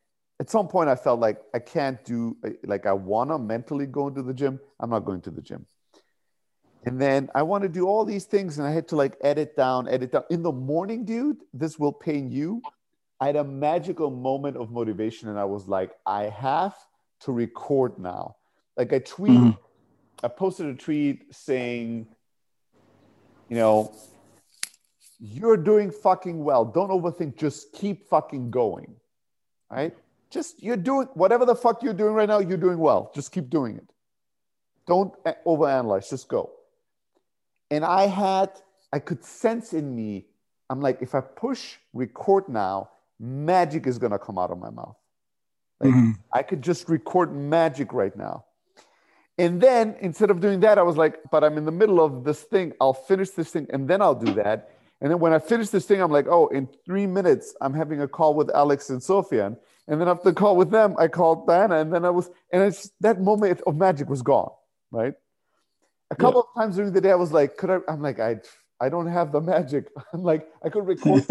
at 0.40 0.48
some 0.48 0.68
point 0.68 0.88
I 0.88 0.96
felt 0.96 1.20
like 1.20 1.40
I 1.54 1.58
can't 1.58 2.02
do 2.04 2.36
like 2.64 2.86
I 2.86 2.92
want 2.92 3.30
to 3.30 3.38
mentally 3.38 3.86
go 3.86 4.08
into 4.08 4.22
the 4.22 4.34
gym. 4.34 4.58
I'm 4.80 4.90
not 4.90 5.04
going 5.04 5.20
to 5.22 5.30
the 5.30 5.42
gym. 5.42 5.66
And 6.84 7.00
then 7.00 7.28
I 7.34 7.42
want 7.42 7.62
to 7.62 7.68
do 7.68 7.86
all 7.86 8.04
these 8.04 8.24
things 8.24 8.58
and 8.58 8.66
I 8.66 8.70
had 8.70 8.88
to 8.88 8.96
like 8.96 9.16
edit 9.22 9.56
down, 9.56 9.88
edit 9.88 10.12
down. 10.12 10.24
In 10.30 10.42
the 10.42 10.52
morning, 10.52 11.04
dude, 11.04 11.38
this 11.52 11.78
will 11.78 11.92
pain 11.92 12.30
you. 12.30 12.62
I 13.20 13.26
had 13.26 13.36
a 13.36 13.44
magical 13.44 14.10
moment 14.10 14.56
of 14.56 14.70
motivation 14.70 15.28
and 15.28 15.38
I 15.38 15.44
was 15.44 15.66
like, 15.66 15.90
I 16.06 16.24
have 16.24 16.74
to 17.20 17.32
record 17.32 17.98
now. 17.98 18.36
Like 18.76 18.92
I 18.92 19.00
tweet, 19.00 19.32
mm-hmm. 19.32 20.24
I 20.24 20.28
posted 20.28 20.66
a 20.66 20.74
tweet 20.74 21.34
saying, 21.34 22.06
you 23.48 23.56
know, 23.56 23.92
you're 25.18 25.56
doing 25.56 25.90
fucking 25.90 26.44
well. 26.44 26.64
Don't 26.64 26.90
overthink. 26.90 27.36
Just 27.36 27.72
keep 27.72 28.08
fucking 28.08 28.50
going. 28.50 28.94
Right? 29.68 29.96
Just 30.30 30.62
you're 30.62 30.76
doing 30.76 31.08
whatever 31.14 31.44
the 31.44 31.56
fuck 31.56 31.82
you're 31.82 31.92
doing 31.92 32.14
right 32.14 32.28
now, 32.28 32.38
you're 32.38 32.56
doing 32.56 32.78
well. 32.78 33.10
Just 33.14 33.32
keep 33.32 33.50
doing 33.50 33.76
it. 33.76 33.92
Don't 34.86 35.12
overanalyze. 35.44 36.08
Just 36.08 36.28
go. 36.28 36.52
And 37.70 37.84
I 37.84 38.06
had, 38.06 38.50
I 38.92 38.98
could 38.98 39.24
sense 39.24 39.72
in 39.72 39.94
me, 39.94 40.26
I'm 40.70 40.80
like, 40.80 41.02
if 41.02 41.14
I 41.14 41.20
push 41.20 41.76
record 41.92 42.48
now, 42.48 42.90
magic 43.18 43.86
is 43.86 43.98
gonna 43.98 44.18
come 44.18 44.38
out 44.38 44.50
of 44.50 44.58
my 44.58 44.70
mouth. 44.70 44.96
Like, 45.80 45.90
mm-hmm. 45.90 46.10
I 46.32 46.42
could 46.42 46.62
just 46.62 46.88
record 46.88 47.34
magic 47.34 47.92
right 47.92 48.16
now. 48.16 48.44
And 49.38 49.60
then 49.60 49.94
instead 50.00 50.30
of 50.30 50.40
doing 50.40 50.60
that, 50.60 50.78
I 50.78 50.82
was 50.82 50.96
like, 50.96 51.20
but 51.30 51.44
I'm 51.44 51.56
in 51.56 51.64
the 51.64 51.72
middle 51.72 52.04
of 52.04 52.24
this 52.24 52.42
thing. 52.42 52.72
I'll 52.80 52.92
finish 52.92 53.30
this 53.30 53.50
thing 53.50 53.68
and 53.70 53.88
then 53.88 54.02
I'll 54.02 54.14
do 54.14 54.34
that. 54.34 54.70
And 55.00 55.12
then 55.12 55.20
when 55.20 55.32
I 55.32 55.38
finish 55.38 55.68
this 55.68 55.86
thing, 55.86 56.02
I'm 56.02 56.10
like, 56.10 56.26
oh, 56.28 56.48
in 56.48 56.68
three 56.84 57.06
minutes, 57.06 57.54
I'm 57.60 57.72
having 57.72 58.00
a 58.02 58.08
call 58.08 58.34
with 58.34 58.50
Alex 58.50 58.90
and 58.90 59.00
Sofian. 59.00 59.56
And 59.86 60.00
then 60.00 60.08
after 60.08 60.30
the 60.30 60.34
call 60.34 60.56
with 60.56 60.70
them, 60.70 60.96
I 60.98 61.06
called 61.06 61.46
Diana. 61.46 61.76
And 61.76 61.92
then 61.92 62.04
I 62.04 62.10
was, 62.10 62.28
and 62.52 62.64
it's 62.64 62.90
that 63.00 63.20
moment 63.20 63.60
of 63.64 63.76
magic 63.76 64.08
was 64.08 64.22
gone, 64.22 64.50
right? 64.90 65.14
A 66.10 66.16
couple 66.16 66.44
yeah. 66.46 66.60
of 66.60 66.62
times 66.62 66.76
during 66.76 66.92
the 66.92 67.00
day, 67.00 67.10
I 67.10 67.16
was 67.16 67.32
like, 67.32 67.56
could 67.56 67.70
I? 67.70 67.78
I'm 67.88 68.00
like, 68.00 68.18
I, 68.18 68.36
I 68.80 68.88
don't 68.88 69.06
have 69.06 69.32
the 69.32 69.40
magic. 69.40 69.88
I'm 70.12 70.22
like, 70.22 70.48
I 70.64 70.68
could 70.68 70.86
record, 70.86 71.26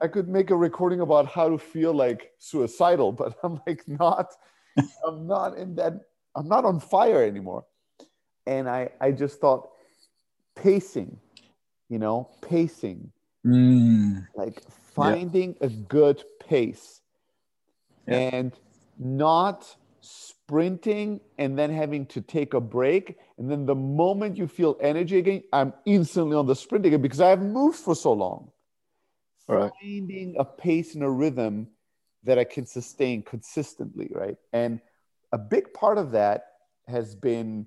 I 0.00 0.08
could 0.08 0.28
make 0.28 0.50
a 0.50 0.56
recording 0.56 1.00
about 1.00 1.26
how 1.26 1.48
to 1.48 1.58
feel 1.58 1.92
like 1.92 2.32
suicidal, 2.38 3.12
but 3.12 3.36
I'm 3.42 3.60
like, 3.66 3.82
not, 3.88 4.32
I'm 5.06 5.26
not 5.26 5.58
in 5.58 5.74
that 5.76 5.94
I'm 6.34 6.48
not 6.48 6.64
on 6.64 6.80
fire 6.80 7.22
anymore. 7.22 7.64
And 8.46 8.68
I, 8.68 8.90
I 9.00 9.12
just 9.12 9.40
thought 9.40 9.70
pacing, 10.56 11.18
you 11.88 11.98
know, 11.98 12.30
pacing, 12.40 13.12
mm. 13.46 14.26
like 14.34 14.62
finding 14.94 15.56
yeah. 15.60 15.66
a 15.66 15.70
good 15.70 16.24
pace 16.40 17.00
yeah. 18.06 18.30
and 18.32 18.52
not 18.98 19.76
sprinting 20.52 21.18
and 21.38 21.58
then 21.58 21.70
having 21.70 22.04
to 22.04 22.20
take 22.20 22.52
a 22.52 22.60
break. 22.60 23.16
And 23.38 23.50
then 23.50 23.64
the 23.64 23.74
moment 23.74 24.36
you 24.36 24.46
feel 24.46 24.76
energy 24.82 25.16
again, 25.16 25.42
I'm 25.50 25.72
instantly 25.86 26.36
on 26.36 26.46
the 26.46 26.54
sprint 26.54 26.84
again 26.84 27.00
because 27.00 27.22
I 27.22 27.30
haven't 27.30 27.54
moved 27.54 27.78
for 27.78 27.94
so 27.94 28.12
long. 28.12 28.50
Right. 29.48 29.72
Finding 29.80 30.36
a 30.38 30.44
pace 30.44 30.94
and 30.94 31.04
a 31.04 31.08
rhythm 31.08 31.68
that 32.24 32.38
I 32.38 32.44
can 32.44 32.66
sustain 32.66 33.22
consistently, 33.22 34.10
right? 34.12 34.36
And 34.52 34.80
a 35.32 35.38
big 35.38 35.72
part 35.72 35.96
of 35.96 36.10
that 36.10 36.44
has 36.86 37.14
been, 37.14 37.66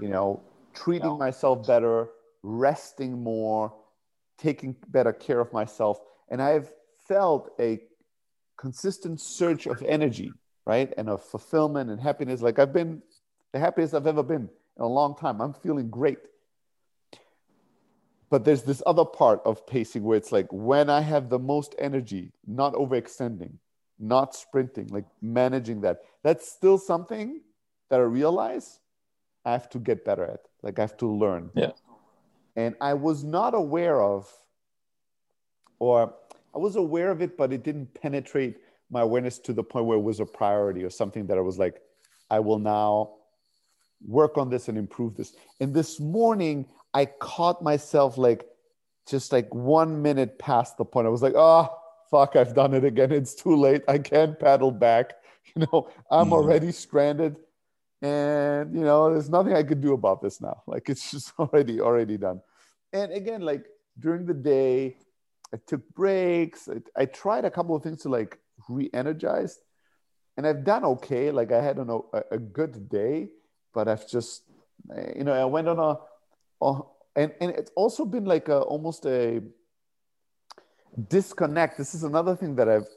you 0.00 0.08
know, 0.08 0.42
treating 0.72 1.18
myself 1.18 1.66
better, 1.66 2.08
resting 2.42 3.22
more, 3.22 3.74
taking 4.38 4.74
better 4.88 5.12
care 5.12 5.40
of 5.40 5.52
myself. 5.52 5.98
And 6.30 6.40
I've 6.40 6.72
felt 7.06 7.50
a 7.60 7.80
consistent 8.56 9.20
surge 9.20 9.66
of 9.66 9.82
energy, 9.82 10.32
right? 10.66 10.92
And 10.98 11.08
of 11.08 11.22
fulfillment 11.22 11.90
and 11.90 12.00
happiness. 12.00 12.42
Like 12.42 12.58
I've 12.58 12.72
been 12.72 13.02
the 13.52 13.58
happiest 13.58 13.94
I've 13.94 14.06
ever 14.06 14.22
been 14.22 14.50
in 14.76 14.82
a 14.82 14.86
long 14.86 15.16
time. 15.16 15.40
I'm 15.40 15.54
feeling 15.54 15.88
great. 15.88 16.18
But 18.28 18.44
there's 18.44 18.64
this 18.64 18.82
other 18.84 19.04
part 19.04 19.40
of 19.46 19.66
pacing 19.66 20.02
where 20.02 20.18
it's 20.18 20.32
like 20.32 20.48
when 20.50 20.90
I 20.90 21.00
have 21.00 21.28
the 21.30 21.38
most 21.38 21.76
energy, 21.78 22.32
not 22.44 22.74
overextending, 22.74 23.52
not 24.00 24.34
sprinting, 24.34 24.88
like 24.88 25.04
managing 25.22 25.82
that. 25.82 26.00
That's 26.24 26.50
still 26.50 26.76
something 26.76 27.40
that 27.88 28.00
I 28.00 28.02
realize 28.02 28.80
I 29.44 29.52
have 29.52 29.70
to 29.70 29.78
get 29.78 30.04
better 30.04 30.24
at. 30.24 30.40
Like 30.62 30.80
I 30.80 30.82
have 30.82 30.96
to 30.98 31.06
learn. 31.06 31.50
Yeah. 31.54 31.70
And 32.56 32.74
I 32.80 32.94
was 32.94 33.22
not 33.22 33.54
aware 33.54 34.02
of, 34.02 34.28
or 35.78 36.12
I 36.52 36.58
was 36.58 36.74
aware 36.74 37.12
of 37.12 37.22
it, 37.22 37.36
but 37.36 37.52
it 37.52 37.62
didn't 37.62 37.94
penetrate 37.94 38.56
my 38.90 39.00
awareness 39.00 39.38
to 39.40 39.52
the 39.52 39.62
point 39.62 39.86
where 39.86 39.98
it 39.98 40.02
was 40.02 40.20
a 40.20 40.26
priority 40.26 40.84
or 40.84 40.90
something 40.90 41.26
that 41.26 41.38
I 41.38 41.40
was 41.40 41.58
like, 41.58 41.80
I 42.30 42.40
will 42.40 42.58
now 42.58 43.14
work 44.06 44.38
on 44.38 44.50
this 44.50 44.68
and 44.68 44.78
improve 44.78 45.16
this. 45.16 45.34
And 45.60 45.74
this 45.74 45.98
morning, 46.00 46.66
I 46.94 47.06
caught 47.06 47.62
myself 47.62 48.16
like 48.16 48.46
just 49.08 49.32
like 49.32 49.52
one 49.54 50.02
minute 50.02 50.38
past 50.38 50.76
the 50.76 50.84
point. 50.84 51.06
I 51.06 51.10
was 51.10 51.22
like, 51.22 51.34
oh, 51.36 51.68
fuck, 52.10 52.36
I've 52.36 52.54
done 52.54 52.74
it 52.74 52.84
again. 52.84 53.12
It's 53.12 53.34
too 53.34 53.56
late. 53.56 53.82
I 53.88 53.98
can't 53.98 54.38
paddle 54.38 54.70
back. 54.70 55.14
You 55.54 55.64
know, 55.72 55.88
I'm 56.10 56.24
mm-hmm. 56.24 56.32
already 56.32 56.72
stranded. 56.72 57.36
And, 58.02 58.74
you 58.74 58.80
know, 58.80 59.12
there's 59.12 59.30
nothing 59.30 59.54
I 59.54 59.62
could 59.62 59.80
do 59.80 59.92
about 59.92 60.20
this 60.20 60.40
now. 60.40 60.64
Like 60.66 60.88
it's 60.88 61.08
just 61.12 61.32
already, 61.38 61.80
already 61.80 62.16
done. 62.16 62.40
And 62.92 63.12
again, 63.12 63.42
like 63.42 63.64
during 63.96 64.26
the 64.26 64.34
day, 64.34 64.96
I 65.54 65.58
took 65.64 65.88
breaks. 65.94 66.68
I, 66.68 66.82
I 67.00 67.04
tried 67.06 67.44
a 67.44 67.50
couple 67.50 67.76
of 67.76 67.84
things 67.84 68.02
to 68.02 68.08
like 68.08 68.40
re-energize 68.68 69.58
and 70.36 70.46
I've 70.46 70.64
done 70.64 70.84
okay. 70.84 71.30
Like 71.30 71.52
I 71.52 71.62
had 71.62 71.78
a, 71.78 72.00
a 72.30 72.38
good 72.38 72.88
day, 72.88 73.28
but 73.72 73.88
I've 73.88 74.08
just, 74.08 74.42
you 75.14 75.24
know, 75.24 75.32
I 75.32 75.44
went 75.46 75.68
on 75.68 75.78
a, 75.78 76.64
a 76.64 76.80
and, 77.16 77.32
and 77.40 77.50
it's 77.52 77.70
also 77.74 78.04
been 78.04 78.26
like 78.26 78.48
a, 78.48 78.58
almost 78.58 79.06
a, 79.06 79.42
disconnect. 81.08 81.76
This 81.78 81.94
is 81.94 82.04
another 82.04 82.34
thing 82.34 82.56
that 82.56 82.68
i've 82.68 82.88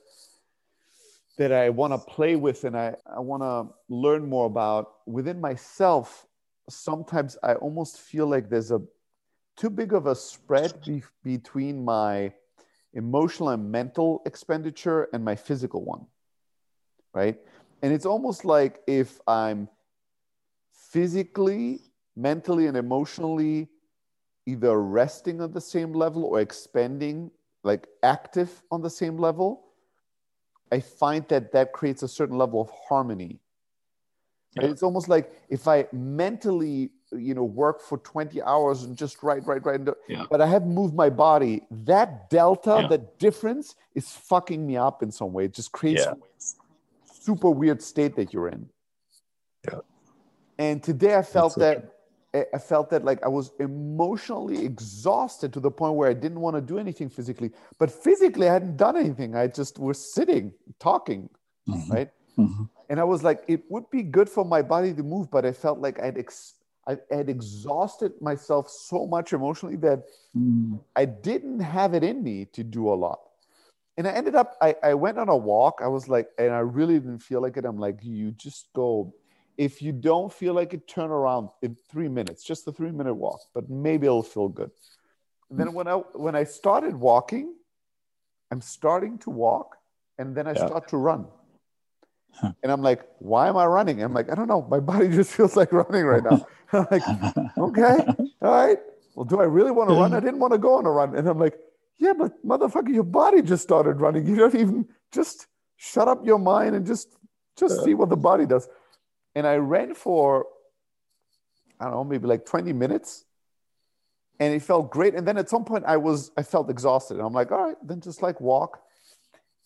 that 1.37 1.51
i 1.51 1.69
want 1.69 1.93
to 1.93 1.97
play 1.97 2.35
with 2.35 2.63
and 2.63 2.77
i, 2.77 2.93
I 3.05 3.19
want 3.19 3.43
to 3.43 3.73
learn 3.93 4.27
more 4.27 4.45
about. 4.45 4.91
Within 5.05 5.41
myself 5.41 6.25
sometimes 6.69 7.37
i 7.43 7.55
almost 7.55 7.99
feel 7.99 8.27
like 8.27 8.49
there's 8.49 8.71
a 8.71 8.79
too 9.57 9.69
big 9.69 9.93
of 9.93 10.05
a 10.05 10.15
spread 10.15 10.79
be- 10.85 11.03
between 11.23 11.83
my 11.83 12.31
emotional 12.93 13.49
and 13.49 13.71
mental 13.71 14.21
expenditure 14.25 15.07
and 15.13 15.23
my 15.23 15.35
physical 15.35 15.83
one 15.83 16.05
right 17.13 17.39
and 17.81 17.93
it's 17.93 18.05
almost 18.05 18.45
like 18.45 18.81
if 18.87 19.19
i'm 19.27 19.67
physically 20.71 21.79
mentally 22.15 22.67
and 22.67 22.75
emotionally 22.75 23.67
either 24.45 24.81
resting 24.81 25.41
on 25.41 25.51
the 25.51 25.61
same 25.61 25.93
level 25.93 26.25
or 26.25 26.41
expending 26.41 27.31
like 27.63 27.87
active 28.03 28.63
on 28.71 28.81
the 28.81 28.89
same 28.89 29.17
level, 29.17 29.65
I 30.71 30.79
find 30.79 31.27
that 31.29 31.51
that 31.51 31.73
creates 31.73 32.03
a 32.03 32.07
certain 32.07 32.37
level 32.37 32.61
of 32.61 32.69
harmony. 32.87 33.39
Yeah. 34.55 34.67
It's 34.67 34.83
almost 34.83 35.09
like 35.09 35.31
if 35.49 35.67
I 35.67 35.87
mentally, 35.91 36.91
you 37.11 37.33
know, 37.33 37.43
work 37.43 37.81
for 37.81 37.97
20 37.97 38.41
hours 38.41 38.83
and 38.83 38.95
just 38.95 39.23
write, 39.23 39.45
write, 39.45 39.65
write, 39.65 39.81
yeah. 40.07 40.25
but 40.29 40.41
I 40.41 40.47
haven't 40.47 40.73
moved 40.73 40.93
my 40.93 41.09
body, 41.09 41.61
that 41.71 42.29
delta, 42.29 42.79
yeah. 42.81 42.87
that 42.87 43.19
difference 43.19 43.75
is 43.95 44.11
fucking 44.11 44.65
me 44.65 44.77
up 44.77 45.01
in 45.03 45.11
some 45.11 45.33
way. 45.33 45.45
It 45.45 45.53
just 45.53 45.71
creates 45.71 46.05
yeah. 46.05 46.13
super 47.21 47.49
weird 47.49 47.81
state 47.81 48.15
that 48.15 48.33
you're 48.33 48.49
in. 48.49 48.69
Yeah. 49.67 49.79
And 50.57 50.83
today 50.83 51.15
I 51.15 51.21
felt 51.21 51.55
that 51.55 51.95
I 52.33 52.59
felt 52.59 52.91
that 52.91 53.03
like 53.03 53.23
I 53.23 53.27
was 53.27 53.51
emotionally 53.59 54.63
exhausted 54.63 55.51
to 55.53 55.59
the 55.59 55.71
point 55.71 55.95
where 55.95 56.07
I 56.07 56.13
didn't 56.13 56.39
want 56.39 56.55
to 56.55 56.61
do 56.61 56.77
anything 56.77 57.09
physically. 57.09 57.51
But 57.79 57.89
physically, 57.89 58.47
I 58.47 58.53
hadn't 58.53 58.77
done 58.77 58.95
anything. 58.95 59.35
I 59.35 59.47
just 59.47 59.79
was 59.79 60.13
sitting, 60.13 60.53
talking, 60.79 61.29
mm-hmm. 61.67 61.91
right? 61.91 62.11
Mm-hmm. 62.37 62.63
And 62.89 62.99
I 62.99 63.03
was 63.03 63.23
like, 63.23 63.43
it 63.47 63.63
would 63.69 63.89
be 63.89 64.03
good 64.03 64.29
for 64.29 64.45
my 64.45 64.61
body 64.61 64.93
to 64.93 65.01
move, 65.01 65.31
but 65.31 65.45
I 65.45 65.51
felt 65.51 65.79
like 65.79 65.99
I'd 65.99 66.19
ex- 66.19 66.55
I 66.89 66.97
had 67.11 67.29
exhausted 67.29 68.13
myself 68.19 68.69
so 68.69 69.05
much 69.05 69.33
emotionally 69.33 69.77
that 69.77 70.07
mm-hmm. 70.35 70.77
I 70.95 71.05
didn't 71.05 71.59
have 71.59 71.93
it 71.93 72.03
in 72.03 72.23
me 72.23 72.45
to 72.53 72.63
do 72.63 72.91
a 72.91 72.95
lot. 72.95 73.19
And 73.97 74.07
I 74.07 74.11
ended 74.11 74.33
up, 74.33 74.57
I, 74.61 74.75
I 74.81 74.93
went 74.95 75.19
on 75.19 75.29
a 75.29 75.37
walk. 75.37 75.81
I 75.83 75.87
was 75.87 76.07
like, 76.07 76.29
and 76.39 76.51
I 76.51 76.59
really 76.59 76.95
didn't 76.95 77.19
feel 77.19 77.41
like 77.41 77.57
it. 77.57 77.65
I'm 77.65 77.77
like, 77.77 77.99
you 78.01 78.31
just 78.31 78.67
go 78.73 79.13
if 79.59 79.81
you 79.81 79.91
don't 79.91 80.31
feel 80.31 80.53
like 80.53 80.73
it, 80.73 80.87
turn 80.87 81.11
around 81.11 81.49
in 81.61 81.75
three 81.91 82.07
minutes, 82.07 82.45
just 82.45 82.65
a 82.69 82.71
three 82.71 82.91
minute 82.91 83.13
walk, 83.13 83.41
but 83.53 83.69
maybe 83.69 84.07
it'll 84.07 84.23
feel 84.23 84.47
good. 84.47 84.71
And 85.49 85.59
then 85.59 85.73
when 85.73 85.85
I 85.85 85.95
when 85.95 86.33
I 86.33 86.45
started 86.45 86.95
walking, 86.95 87.55
I'm 88.51 88.61
starting 88.61 89.17
to 89.19 89.29
walk, 89.29 89.75
and 90.17 90.33
then 90.33 90.47
I 90.47 90.53
yeah. 90.53 90.65
start 90.65 90.87
to 90.89 90.97
run. 90.97 91.27
Huh. 92.31 92.53
And 92.63 92.71
I'm 92.71 92.81
like, 92.81 93.03
why 93.19 93.47
am 93.49 93.57
I 93.57 93.65
running? 93.65 94.01
I'm 94.01 94.13
like, 94.13 94.31
I 94.31 94.35
don't 94.35 94.47
know. 94.47 94.61
My 94.69 94.79
body 94.79 95.09
just 95.19 95.31
feels 95.31 95.55
like 95.55 95.71
running 95.71 96.05
right 96.05 96.23
now. 96.23 96.45
I'm 96.73 96.87
like, 96.91 97.01
okay, 97.57 98.05
all 98.41 98.51
right. 98.51 98.77
Well, 99.15 99.25
do 99.25 99.39
I 99.39 99.45
really 99.45 99.71
want 99.71 99.89
to 99.89 99.95
run? 99.95 100.13
I 100.13 100.19
didn't 100.19 100.39
want 100.39 100.53
to 100.53 100.59
go 100.59 100.75
on 100.75 100.85
a 100.85 100.91
run. 100.91 101.15
And 101.15 101.27
I'm 101.27 101.39
like, 101.39 101.57
yeah, 101.97 102.13
but 102.13 102.45
motherfucker, 102.45 102.93
your 102.93 103.03
body 103.03 103.41
just 103.41 103.63
started 103.63 103.99
running. 103.99 104.25
You 104.27 104.35
don't 104.35 104.55
even 104.55 104.87
just 105.11 105.47
shut 105.77 106.07
up 106.07 106.25
your 106.25 106.37
mind 106.37 106.75
and 106.75 106.85
just 106.85 107.09
just 107.57 107.83
see 107.83 107.93
what 107.93 108.09
the 108.09 108.15
body 108.15 108.45
does. 108.45 108.69
And 109.35 109.45
I 109.45 109.55
ran 109.55 109.95
for 109.95 110.45
I 111.79 111.85
don't 111.85 111.93
know, 111.93 112.03
maybe 112.03 112.27
like 112.27 112.45
20 112.45 112.73
minutes. 112.73 113.25
And 114.39 114.53
it 114.53 114.61
felt 114.61 114.91
great. 114.91 115.15
And 115.15 115.27
then 115.27 115.37
at 115.37 115.49
some 115.49 115.65
point 115.65 115.83
I 115.85 115.97
was 115.97 116.31
I 116.37 116.43
felt 116.43 116.69
exhausted. 116.69 117.17
And 117.17 117.25
I'm 117.25 117.33
like, 117.33 117.51
all 117.51 117.67
right, 117.67 117.77
then 117.83 117.99
just 117.99 118.21
like 118.21 118.39
walk. 118.39 118.81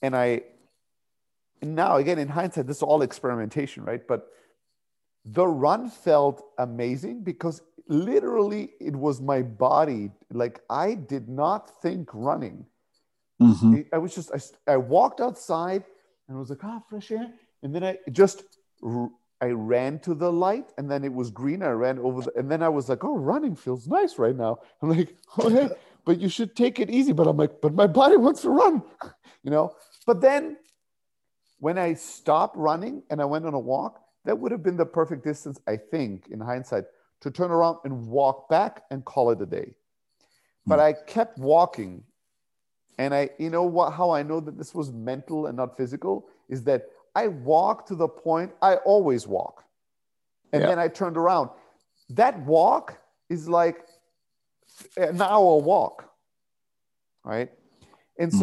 And 0.01 0.15
I 0.15 0.43
now 1.63 1.97
again 1.97 2.19
in 2.19 2.27
hindsight, 2.27 2.67
this 2.67 2.77
is 2.77 2.83
all 2.83 3.01
experimentation, 3.01 3.83
right? 3.83 4.05
But 4.07 4.27
the 5.25 5.47
run 5.47 5.89
felt 5.89 6.45
amazing 6.57 7.23
because 7.23 7.61
literally 7.87 8.71
it 8.79 8.95
was 8.95 9.21
my 9.21 9.41
body. 9.41 10.11
Like 10.31 10.61
I 10.69 10.95
did 10.95 11.29
not 11.29 11.81
think 11.81 12.09
running. 12.13 12.65
Mm-hmm. 13.41 13.81
I 13.91 13.97
was 13.97 14.15
just 14.15 14.31
I, 14.31 14.73
I 14.73 14.77
walked 14.77 15.21
outside 15.21 15.83
and 16.27 16.37
I 16.37 16.39
was 16.39 16.49
like, 16.49 16.63
ah, 16.63 16.79
oh, 16.79 16.83
fresh 16.89 17.11
air. 17.11 17.27
And 17.61 17.73
then 17.73 17.83
I 17.83 17.97
just 18.11 18.43
I 19.41 19.47
ran 19.47 19.99
to 19.99 20.13
the 20.13 20.31
light 20.31 20.71
and 20.77 20.89
then 20.89 21.03
it 21.03 21.13
was 21.13 21.29
green. 21.29 21.63
I 21.63 21.71
ran 21.71 21.99
over 21.99 22.21
the, 22.21 22.31
and 22.37 22.49
then 22.49 22.63
I 22.63 22.69
was 22.69 22.89
like, 22.89 23.03
oh, 23.03 23.17
running 23.17 23.55
feels 23.55 23.87
nice 23.87 24.17
right 24.17 24.35
now. 24.35 24.59
I'm 24.81 24.89
like, 24.89 25.15
okay, 25.39 25.69
but 26.05 26.19
you 26.19 26.29
should 26.29 26.55
take 26.55 26.79
it 26.79 26.89
easy. 26.89 27.13
But 27.13 27.27
I'm 27.27 27.37
like, 27.37 27.61
but 27.61 27.73
my 27.73 27.87
body 27.87 28.17
wants 28.17 28.41
to 28.41 28.49
run, 28.49 28.83
you 29.43 29.51
know? 29.51 29.75
But 30.05 30.21
then 30.21 30.57
when 31.63 31.77
I 31.77 31.93
stopped 31.93 32.57
running 32.57 33.03
and 33.09 33.21
I 33.21 33.25
went 33.25 33.45
on 33.45 33.53
a 33.53 33.59
walk, 33.59 34.01
that 34.25 34.37
would 34.37 34.51
have 34.51 34.61
been 34.61 34.75
the 34.75 34.85
perfect 34.85 35.23
distance, 35.23 35.61
I 35.65 35.77
think, 35.77 36.27
in 36.29 36.41
hindsight, 36.41 36.83
to 37.21 37.31
turn 37.31 37.51
around 37.51 37.77
and 37.85 38.05
walk 38.05 38.49
back 38.49 38.83
and 38.91 39.05
call 39.05 39.31
it 39.31 39.41
a 39.41 39.45
day. 39.45 39.73
But 40.67 40.79
mm. 40.79 40.83
I 40.83 40.93
kept 41.07 41.37
walking. 41.37 42.03
And 42.97 43.13
I, 43.13 43.29
you 43.37 43.49
know 43.49 43.63
what, 43.63 43.93
how 43.93 44.09
I 44.09 44.23
know 44.23 44.41
that 44.41 44.57
this 44.57 44.75
was 44.75 44.91
mental 44.91 45.47
and 45.47 45.55
not 45.55 45.77
physical 45.77 46.27
is 46.49 46.65
that 46.65 46.89
I 47.15 47.29
walked 47.29 47.87
to 47.87 47.95
the 47.95 48.09
point 48.09 48.51
I 48.61 48.75
always 48.75 49.25
walk. 49.25 49.63
And 50.51 50.63
yeah. 50.63 50.67
then 50.67 50.79
I 50.79 50.89
turned 50.89 51.15
around. 51.15 51.49
That 52.09 52.37
walk 52.41 52.99
is 53.29 53.47
like 53.47 53.85
an 54.97 55.21
hour 55.21 55.59
walk. 55.59 56.11
Right. 57.23 57.49
And 58.19 58.31
mm-hmm. 58.31 58.37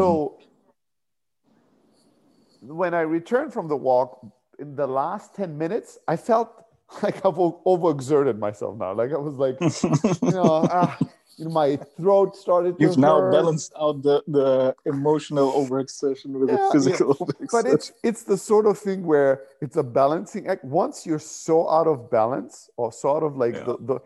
When 2.60 2.94
I 2.94 3.00
returned 3.00 3.52
from 3.52 3.68
the 3.68 3.76
walk 3.76 4.26
in 4.58 4.76
the 4.76 4.86
last 4.86 5.34
10 5.34 5.56
minutes, 5.56 5.98
I 6.06 6.16
felt 6.16 6.64
like 7.02 7.16
I've 7.16 7.34
overexerted 7.34 8.38
myself 8.38 8.78
now. 8.78 8.92
Like 8.92 9.12
I 9.12 9.18
was 9.18 9.34
like, 9.34 9.56
you 10.22 10.30
know, 10.30 10.66
ah, 10.70 10.98
you 11.36 11.46
know, 11.46 11.50
my 11.50 11.76
throat 11.76 12.36
started. 12.36 12.78
To 12.78 12.84
You've 12.84 12.98
now 12.98 13.30
balanced 13.30 13.72
out 13.80 14.02
the, 14.02 14.22
the 14.26 14.74
emotional 14.84 15.52
overexertion 15.52 16.32
with 16.32 16.50
yeah, 16.50 16.56
the 16.56 16.70
physical. 16.72 17.16
Yeah. 17.20 17.46
But 17.50 17.66
it's 17.66 17.92
it's 18.02 18.24
the 18.24 18.36
sort 18.36 18.66
of 18.66 18.76
thing 18.78 19.04
where 19.04 19.42
it's 19.60 19.76
a 19.76 19.82
balancing 19.82 20.48
act. 20.48 20.64
Once 20.64 21.06
you're 21.06 21.18
so 21.18 21.70
out 21.70 21.86
of 21.86 22.10
balance 22.10 22.68
or 22.76 22.92
sort 22.92 23.22
of 23.22 23.36
like 23.36 23.54
yeah. 23.54 23.64
the, 23.64 23.76
the, 23.80 24.00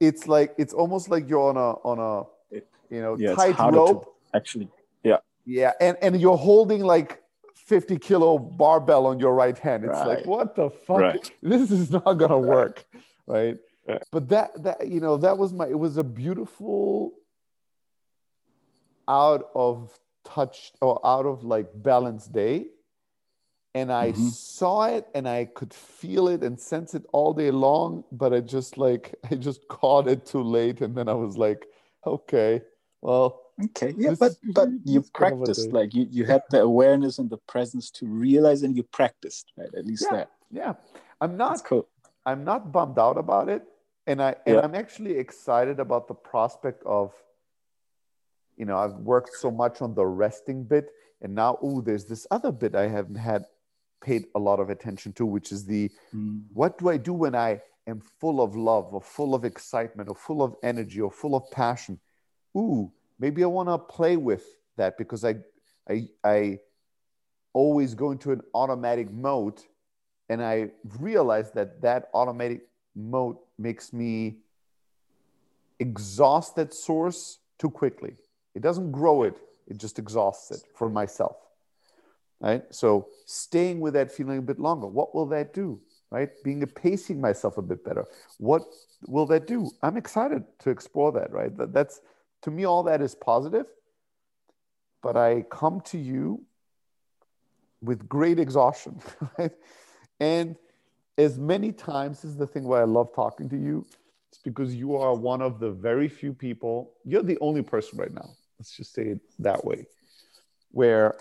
it's 0.00 0.26
like 0.26 0.54
it's 0.58 0.72
almost 0.72 1.10
like 1.10 1.28
you're 1.28 1.48
on 1.48 1.56
a 1.56 1.70
on 1.84 1.98
a 2.00 2.60
you 2.90 3.00
know 3.00 3.16
tight 3.36 3.58
rope. 3.58 4.16
Actually, 4.34 4.68
yeah, 5.04 5.18
yeah, 5.44 5.72
and 5.80 5.96
and 6.02 6.20
you're 6.20 6.38
holding 6.38 6.82
like 6.82 7.19
50 7.70 7.98
kilo 7.98 8.38
barbell 8.38 9.06
on 9.06 9.20
your 9.20 9.32
right 9.32 9.56
hand. 9.56 9.84
It's 9.84 9.92
right. 9.92 10.06
like, 10.08 10.26
what 10.26 10.56
the 10.56 10.70
fuck? 10.70 11.00
Right. 11.00 11.30
This 11.42 11.70
is 11.70 11.90
not 11.90 12.12
gonna 12.18 12.38
work, 12.38 12.84
right? 13.26 13.56
but 14.10 14.28
that 14.28 14.62
that 14.62 14.88
you 14.88 15.00
know 15.00 15.16
that 15.16 15.36
was 15.36 15.52
my 15.52 15.66
it 15.66 15.78
was 15.78 15.96
a 15.96 16.04
beautiful 16.04 17.12
out 19.08 19.50
of 19.54 19.98
touch 20.24 20.72
or 20.80 21.00
out 21.04 21.26
of 21.26 21.42
like 21.42 21.66
balance 21.74 22.26
day 22.26 22.66
and 23.74 23.92
i 23.92 24.12
mm-hmm. 24.12 24.28
saw 24.28 24.84
it 24.84 25.06
and 25.14 25.28
i 25.28 25.44
could 25.44 25.72
feel 25.72 26.28
it 26.28 26.42
and 26.42 26.60
sense 26.60 26.94
it 26.94 27.04
all 27.12 27.32
day 27.32 27.50
long 27.50 28.04
but 28.12 28.32
i 28.32 28.40
just 28.40 28.78
like 28.78 29.14
i 29.30 29.34
just 29.34 29.66
caught 29.68 30.06
it 30.06 30.24
too 30.26 30.42
late 30.42 30.80
and 30.82 30.94
then 30.94 31.08
i 31.08 31.14
was 31.14 31.36
like 31.36 31.66
okay 32.06 32.62
well 33.02 33.42
okay 33.64 33.94
yeah 33.96 34.14
but 34.18 34.32
but 34.54 34.68
you 34.84 35.02
practiced 35.14 35.70
like 35.72 35.94
you 35.94 36.06
you 36.10 36.24
had 36.24 36.42
the 36.50 36.60
awareness 36.60 37.18
and 37.18 37.30
the 37.30 37.38
presence 37.48 37.90
to 37.90 38.06
realize 38.06 38.62
and 38.62 38.76
you 38.76 38.82
practiced 38.82 39.52
right 39.56 39.74
at 39.74 39.86
least 39.86 40.06
yeah, 40.10 40.16
that 40.16 40.30
yeah 40.50 40.72
i'm 41.20 41.36
not 41.36 41.50
That's 41.50 41.62
cool 41.62 41.88
i'm 42.26 42.44
not 42.44 42.72
bummed 42.72 42.98
out 42.98 43.18
about 43.18 43.48
it 43.48 43.62
and 44.10 44.20
I 44.20 44.34
and 44.46 44.56
yeah. 44.56 44.62
I'm 44.62 44.74
actually 44.74 45.16
excited 45.18 45.78
about 45.78 46.08
the 46.08 46.14
prospect 46.14 46.82
of, 46.84 47.12
you 48.56 48.64
know, 48.64 48.76
I've 48.76 48.94
worked 48.94 49.34
so 49.34 49.50
much 49.50 49.80
on 49.80 49.94
the 49.94 50.06
resting 50.06 50.64
bit, 50.64 50.90
and 51.22 51.34
now 51.34 51.58
oh, 51.62 51.80
there's 51.80 52.06
this 52.06 52.26
other 52.30 52.50
bit 52.50 52.74
I 52.74 52.88
haven't 52.88 53.16
had 53.16 53.44
paid 54.02 54.24
a 54.34 54.38
lot 54.38 54.58
of 54.58 54.68
attention 54.68 55.12
to, 55.14 55.26
which 55.26 55.52
is 55.52 55.64
the 55.64 55.90
mm. 56.14 56.42
what 56.52 56.78
do 56.78 56.88
I 56.88 56.96
do 56.96 57.12
when 57.12 57.36
I 57.36 57.60
am 57.86 58.00
full 58.20 58.40
of 58.40 58.56
love 58.56 58.92
or 58.92 59.00
full 59.00 59.34
of 59.34 59.44
excitement 59.44 60.08
or 60.08 60.16
full 60.16 60.42
of 60.42 60.56
energy 60.62 61.00
or 61.00 61.10
full 61.10 61.36
of 61.36 61.48
passion? 61.52 62.00
Ooh, 62.56 62.92
maybe 63.18 63.42
I 63.44 63.46
want 63.46 63.68
to 63.68 63.78
play 63.78 64.16
with 64.16 64.44
that 64.76 64.98
because 64.98 65.24
I 65.24 65.36
I 65.88 66.08
I 66.24 66.60
always 67.52 67.94
go 67.94 68.10
into 68.10 68.32
an 68.32 68.40
automatic 68.54 69.10
mode 69.10 69.60
and 70.28 70.42
I 70.42 70.70
realize 70.98 71.50
that 71.52 71.80
that 71.82 72.08
automatic 72.14 72.68
mode 72.94 73.36
makes 73.58 73.92
me 73.92 74.38
exhaust 75.78 76.56
that 76.56 76.72
source 76.72 77.38
too 77.58 77.70
quickly. 77.70 78.14
It 78.54 78.62
doesn't 78.62 78.92
grow 78.92 79.24
it, 79.24 79.36
it 79.66 79.78
just 79.78 79.98
exhausts 79.98 80.50
it 80.50 80.62
for 80.74 80.88
myself. 80.88 81.36
Right? 82.40 82.62
So 82.70 83.08
staying 83.26 83.80
with 83.80 83.94
that 83.94 84.10
feeling 84.10 84.38
a 84.38 84.42
bit 84.42 84.58
longer, 84.58 84.86
what 84.86 85.14
will 85.14 85.26
that 85.26 85.52
do? 85.52 85.80
Right? 86.10 86.30
Being 86.42 86.62
a 86.62 86.66
pacing 86.66 87.20
myself 87.20 87.58
a 87.58 87.62
bit 87.62 87.84
better. 87.84 88.04
What 88.38 88.62
will 89.06 89.26
that 89.26 89.46
do? 89.46 89.70
I'm 89.82 89.96
excited 89.96 90.44
to 90.60 90.70
explore 90.70 91.12
that, 91.12 91.30
right? 91.30 91.56
That, 91.56 91.72
that's 91.72 92.00
to 92.42 92.50
me, 92.50 92.64
all 92.64 92.82
that 92.84 93.00
is 93.00 93.14
positive. 93.14 93.66
But 95.02 95.16
I 95.16 95.42
come 95.50 95.80
to 95.86 95.98
you 95.98 96.42
with 97.82 98.08
great 98.08 98.38
exhaustion, 98.38 99.00
right? 99.38 99.52
And 100.18 100.56
as 101.16 101.38
many 101.38 101.72
times 101.72 102.22
this 102.22 102.32
is 102.32 102.36
the 102.36 102.46
thing 102.46 102.64
why 102.64 102.80
I 102.80 102.84
love 102.84 103.14
talking 103.14 103.48
to 103.48 103.56
you. 103.56 103.86
It's 104.30 104.38
because 104.38 104.74
you 104.74 104.96
are 104.96 105.14
one 105.14 105.42
of 105.42 105.58
the 105.58 105.70
very 105.70 106.08
few 106.08 106.32
people, 106.32 106.92
you're 107.04 107.22
the 107.22 107.38
only 107.40 107.62
person 107.62 107.98
right 107.98 108.12
now. 108.12 108.30
Let's 108.58 108.76
just 108.76 108.92
say 108.92 109.02
it 109.04 109.20
that 109.38 109.64
way, 109.64 109.86
where 110.70 111.16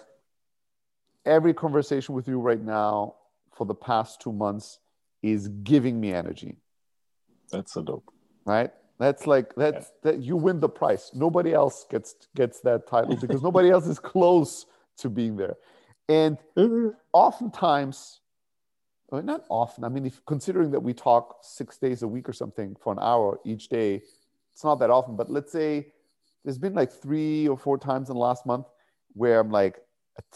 every 1.25 1.53
conversation 1.53 2.13
with 2.13 2.27
you 2.27 2.39
right 2.39 2.62
now 2.62 3.15
for 3.55 3.65
the 3.65 3.75
past 3.75 4.21
two 4.21 4.34
months 4.34 4.79
is 5.23 5.47
giving 5.47 5.99
me 5.99 6.13
energy. 6.13 6.58
That's 7.51 7.73
so 7.73 7.82
dope. 7.82 8.12
Right? 8.45 8.71
That's 8.99 9.25
like 9.25 9.55
that's 9.55 9.88
yeah. 10.03 10.12
that 10.12 10.21
you 10.21 10.35
win 10.35 10.59
the 10.59 10.69
prize. 10.69 11.12
Nobody 11.13 11.53
else 11.53 11.85
gets 11.89 12.15
gets 12.35 12.59
that 12.62 12.88
title 12.88 13.15
because 13.15 13.41
nobody 13.41 13.69
else 13.69 13.88
is 13.88 13.99
close 14.13 14.65
to 14.97 15.09
being 15.09 15.38
there. 15.38 15.55
And 16.09 16.38
oftentimes 17.13 18.19
well, 19.12 19.23
not 19.23 19.45
often. 19.49 19.83
I 19.83 19.89
mean, 19.89 20.05
if 20.05 20.23
considering 20.25 20.71
that 20.71 20.79
we 20.81 20.93
talk 20.93 21.38
six 21.41 21.77
days 21.77 22.03
a 22.03 22.07
week 22.07 22.29
or 22.29 22.33
something 22.33 22.75
for 22.79 22.93
an 22.93 22.99
hour 23.01 23.39
each 23.43 23.69
day, 23.69 24.01
it's 24.53 24.63
not 24.63 24.75
that 24.79 24.89
often. 24.89 25.15
But 25.15 25.31
let's 25.31 25.51
say 25.51 25.88
there's 26.43 26.57
been 26.59 26.75
like 26.75 26.91
three 26.91 27.47
or 27.47 27.57
four 27.57 27.77
times 27.77 28.09
in 28.09 28.15
the 28.15 28.19
last 28.19 28.45
month 28.45 28.67
where 29.13 29.39
I'm 29.39 29.49
like, 29.49 29.79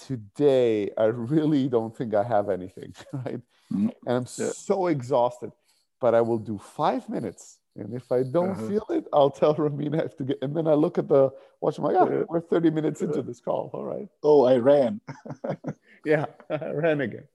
today 0.08 0.90
I 0.98 1.06
really 1.06 1.68
don't 1.68 1.96
think 1.96 2.14
I 2.14 2.24
have 2.24 2.50
anything, 2.50 2.96
right? 3.14 3.42
Mm-hmm. 3.72 3.90
And 4.08 4.18
I'm 4.18 4.28
yeah. 4.38 4.52
so 4.52 4.88
exhausted, 4.88 5.52
but 6.00 6.16
I 6.16 6.22
will 6.22 6.40
do 6.40 6.58
five 6.58 7.08
minutes. 7.10 7.60
And 7.76 7.94
if 7.94 8.12
I 8.12 8.22
don't 8.24 8.52
uh-huh. 8.52 8.68
feel 8.68 8.86
it, 8.90 9.06
I'll 9.12 9.32
tell 9.42 9.56
Ramin 9.56 9.96
I 9.96 10.04
have 10.04 10.16
to 10.18 10.24
get. 10.24 10.38
And 10.42 10.56
then 10.56 10.68
I 10.68 10.74
look 10.74 10.98
at 10.98 11.08
the 11.08 11.32
watch. 11.60 11.78
I'm 11.78 11.86
like, 11.86 11.96
oh, 11.96 12.26
we're 12.30 12.42
30 12.42 12.70
minutes 12.70 13.02
into 13.02 13.22
this 13.22 13.40
call. 13.40 13.72
All 13.74 13.84
right. 13.84 14.08
Oh, 14.22 14.46
I 14.46 14.58
ran. 14.58 15.02
yeah, 16.06 16.26
I 16.50 16.70
ran 16.70 17.02
again 17.02 17.28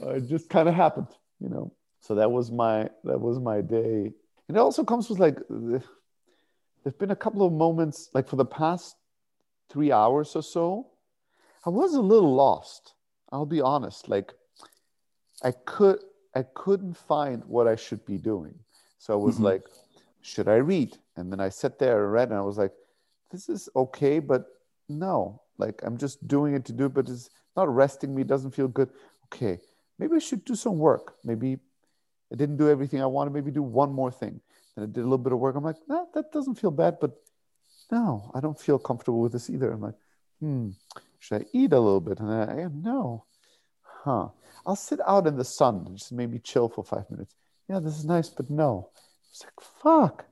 uh, 0.00 0.10
it 0.10 0.28
just 0.28 0.48
kind 0.48 0.68
of 0.68 0.74
happened, 0.74 1.08
you 1.40 1.48
know. 1.48 1.72
So 2.00 2.14
that 2.16 2.30
was 2.30 2.50
my 2.50 2.88
that 3.04 3.20
was 3.20 3.38
my 3.38 3.60
day. 3.60 4.12
And 4.48 4.56
it 4.56 4.60
also 4.60 4.84
comes 4.84 5.08
with 5.08 5.18
like 5.18 5.38
there've 5.48 6.98
been 6.98 7.10
a 7.10 7.16
couple 7.16 7.46
of 7.46 7.52
moments 7.52 8.10
like 8.12 8.28
for 8.28 8.36
the 8.36 8.44
past 8.44 8.96
three 9.68 9.92
hours 9.92 10.34
or 10.34 10.42
so, 10.42 10.88
I 11.64 11.70
was 11.70 11.94
a 11.94 12.00
little 12.00 12.34
lost. 12.34 12.94
I'll 13.30 13.46
be 13.46 13.60
honest. 13.60 14.08
Like 14.08 14.32
I 15.42 15.52
could 15.52 16.00
I 16.34 16.42
couldn't 16.42 16.96
find 16.96 17.44
what 17.44 17.68
I 17.68 17.76
should 17.76 18.04
be 18.04 18.18
doing. 18.18 18.54
So 19.02 19.14
I 19.14 19.16
was 19.16 19.34
mm-hmm. 19.34 19.50
like, 19.50 19.66
should 20.20 20.46
I 20.46 20.62
read? 20.62 20.96
And 21.16 21.32
then 21.32 21.40
I 21.40 21.48
sat 21.48 21.76
there 21.80 22.04
and 22.04 22.12
read, 22.12 22.28
and 22.28 22.38
I 22.38 22.42
was 22.42 22.56
like, 22.56 22.70
this 23.32 23.48
is 23.48 23.68
okay, 23.74 24.20
but 24.20 24.46
no, 24.88 25.42
like 25.58 25.82
I'm 25.82 25.98
just 25.98 26.28
doing 26.28 26.54
it 26.54 26.64
to 26.66 26.72
do 26.72 26.84
it, 26.86 26.94
but 26.94 27.08
it's 27.08 27.28
not 27.56 27.68
resting 27.68 28.14
me, 28.14 28.22
It 28.22 28.28
doesn't 28.28 28.52
feel 28.52 28.68
good. 28.68 28.90
Okay, 29.26 29.58
maybe 29.98 30.14
I 30.14 30.20
should 30.20 30.44
do 30.44 30.54
some 30.54 30.78
work. 30.78 31.16
Maybe 31.24 31.58
I 32.32 32.36
didn't 32.36 32.58
do 32.58 32.70
everything 32.70 33.02
I 33.02 33.06
wanted. 33.06 33.32
Maybe 33.32 33.50
do 33.50 33.64
one 33.64 33.92
more 33.92 34.12
thing. 34.12 34.40
And 34.76 34.84
I 34.84 34.86
did 34.86 35.00
a 35.00 35.10
little 35.10 35.18
bit 35.18 35.32
of 35.32 35.40
work. 35.40 35.56
I'm 35.56 35.64
like, 35.64 35.82
nah, 35.88 36.04
that 36.14 36.30
doesn't 36.30 36.60
feel 36.60 36.70
bad, 36.70 36.98
but 37.00 37.10
no, 37.90 38.30
I 38.36 38.38
don't 38.38 38.58
feel 38.58 38.78
comfortable 38.78 39.20
with 39.20 39.32
this 39.32 39.50
either. 39.50 39.72
I'm 39.72 39.80
like, 39.80 39.98
hmm, 40.38 40.70
should 41.18 41.42
I 41.42 41.46
eat 41.52 41.72
a 41.72 41.80
little 41.80 42.00
bit? 42.00 42.20
And 42.20 42.30
I, 42.30 42.68
no, 42.72 43.24
huh? 43.82 44.28
I'll 44.64 44.76
sit 44.76 45.00
out 45.04 45.26
in 45.26 45.36
the 45.36 45.44
sun 45.44 45.86
and 45.86 45.98
just 45.98 46.12
maybe 46.12 46.38
chill 46.38 46.68
for 46.68 46.84
five 46.84 47.10
minutes. 47.10 47.34
Yeah, 47.72 47.80
this 47.80 47.96
is 47.96 48.04
nice, 48.04 48.28
but 48.28 48.50
no. 48.50 48.90
It's 49.30 49.42
like 49.44 49.58
fuck. 49.82 50.26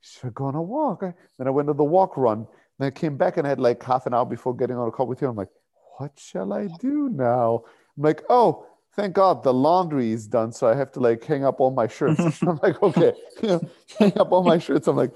Should 0.00 0.26
I 0.26 0.30
go 0.30 0.46
on 0.46 0.56
a 0.56 0.62
walk? 0.62 1.02
Then 1.38 1.46
I 1.46 1.50
went 1.50 1.68
to 1.68 1.74
the 1.74 1.84
walk 1.84 2.16
run. 2.16 2.48
Then 2.80 2.88
I 2.88 2.90
came 2.90 3.16
back 3.16 3.36
and 3.36 3.46
I 3.46 3.50
had 3.50 3.60
like 3.60 3.80
half 3.84 4.06
an 4.06 4.14
hour 4.14 4.24
before 4.26 4.56
getting 4.56 4.76
on 4.76 4.88
a 4.88 4.90
call 4.90 5.06
with 5.06 5.22
you. 5.22 5.28
I'm 5.28 5.36
like, 5.36 5.50
what 5.98 6.18
shall 6.18 6.52
I 6.52 6.66
do 6.80 7.08
now? 7.08 7.62
I'm 7.96 8.02
like, 8.02 8.24
oh, 8.28 8.66
thank 8.96 9.14
God 9.14 9.44
the 9.44 9.54
laundry 9.54 10.10
is 10.10 10.26
done. 10.26 10.50
So 10.50 10.66
I 10.66 10.74
have 10.74 10.90
to 10.92 11.00
like 11.00 11.22
hang 11.24 11.44
up 11.44 11.60
all 11.60 11.70
my 11.70 11.86
shirts. 11.86 12.42
I'm 12.42 12.58
like, 12.60 12.82
okay, 12.82 13.12
hang 14.00 14.18
up 14.18 14.32
all 14.32 14.42
my 14.42 14.58
shirts. 14.58 14.88
I'm 14.88 14.96
like, 14.96 15.12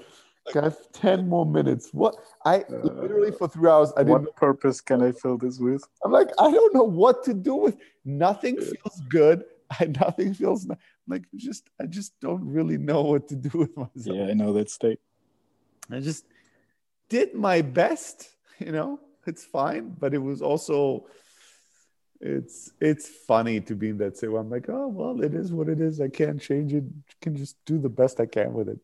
guys, 0.53 0.77
10 0.93 1.27
more 1.27 1.45
minutes. 1.45 1.89
What? 1.91 2.15
I 2.45 2.63
literally 2.69 3.33
for 3.33 3.49
three 3.49 3.69
hours, 3.69 3.91
I 3.97 4.01
uh, 4.01 4.03
didn't. 4.05 4.21
What 4.21 4.35
purpose 4.37 4.79
can 4.79 5.01
I 5.01 5.11
fill 5.11 5.37
this 5.37 5.59
with? 5.59 5.83
I'm 6.05 6.13
like, 6.13 6.29
I 6.39 6.49
don't 6.49 6.73
know 6.73 6.83
what 6.83 7.25
to 7.25 7.33
do 7.33 7.55
with. 7.55 7.75
Nothing 8.05 8.55
feels 8.55 9.01
good. 9.09 9.43
I, 9.79 9.85
nothing 9.85 10.33
feels 10.33 10.65
I'm 10.69 10.77
like 11.07 11.25
just 11.35 11.69
I 11.79 11.85
just 11.85 12.19
don't 12.19 12.45
really 12.45 12.77
know 12.77 13.01
what 13.01 13.27
to 13.29 13.35
do 13.35 13.57
with 13.57 13.75
myself. 13.75 14.17
Yeah, 14.17 14.27
I 14.27 14.33
know 14.33 14.53
that 14.53 14.69
state. 14.69 14.99
I 15.91 15.99
just 15.99 16.25
did 17.09 17.33
my 17.33 17.61
best, 17.61 18.29
you 18.59 18.71
know. 18.71 18.99
It's 19.25 19.43
fine, 19.43 19.89
but 19.99 20.13
it 20.13 20.19
was 20.19 20.41
also 20.41 21.07
it's 22.19 22.71
it's 22.79 23.07
funny 23.07 23.59
to 23.61 23.75
be 23.75 23.89
in 23.89 23.97
that 23.97 24.17
state 24.17 24.29
where 24.29 24.41
I'm 24.41 24.49
like, 24.49 24.69
oh 24.69 24.87
well, 24.87 25.21
it 25.21 25.33
is 25.33 25.51
what 25.51 25.69
it 25.69 25.81
is. 25.81 25.99
I 26.01 26.07
can't 26.07 26.41
change 26.41 26.73
it. 26.73 26.83
I 26.85 27.13
can 27.21 27.35
just 27.35 27.57
do 27.65 27.77
the 27.77 27.89
best 27.89 28.19
I 28.19 28.25
can 28.25 28.53
with 28.53 28.69
it. 28.69 28.79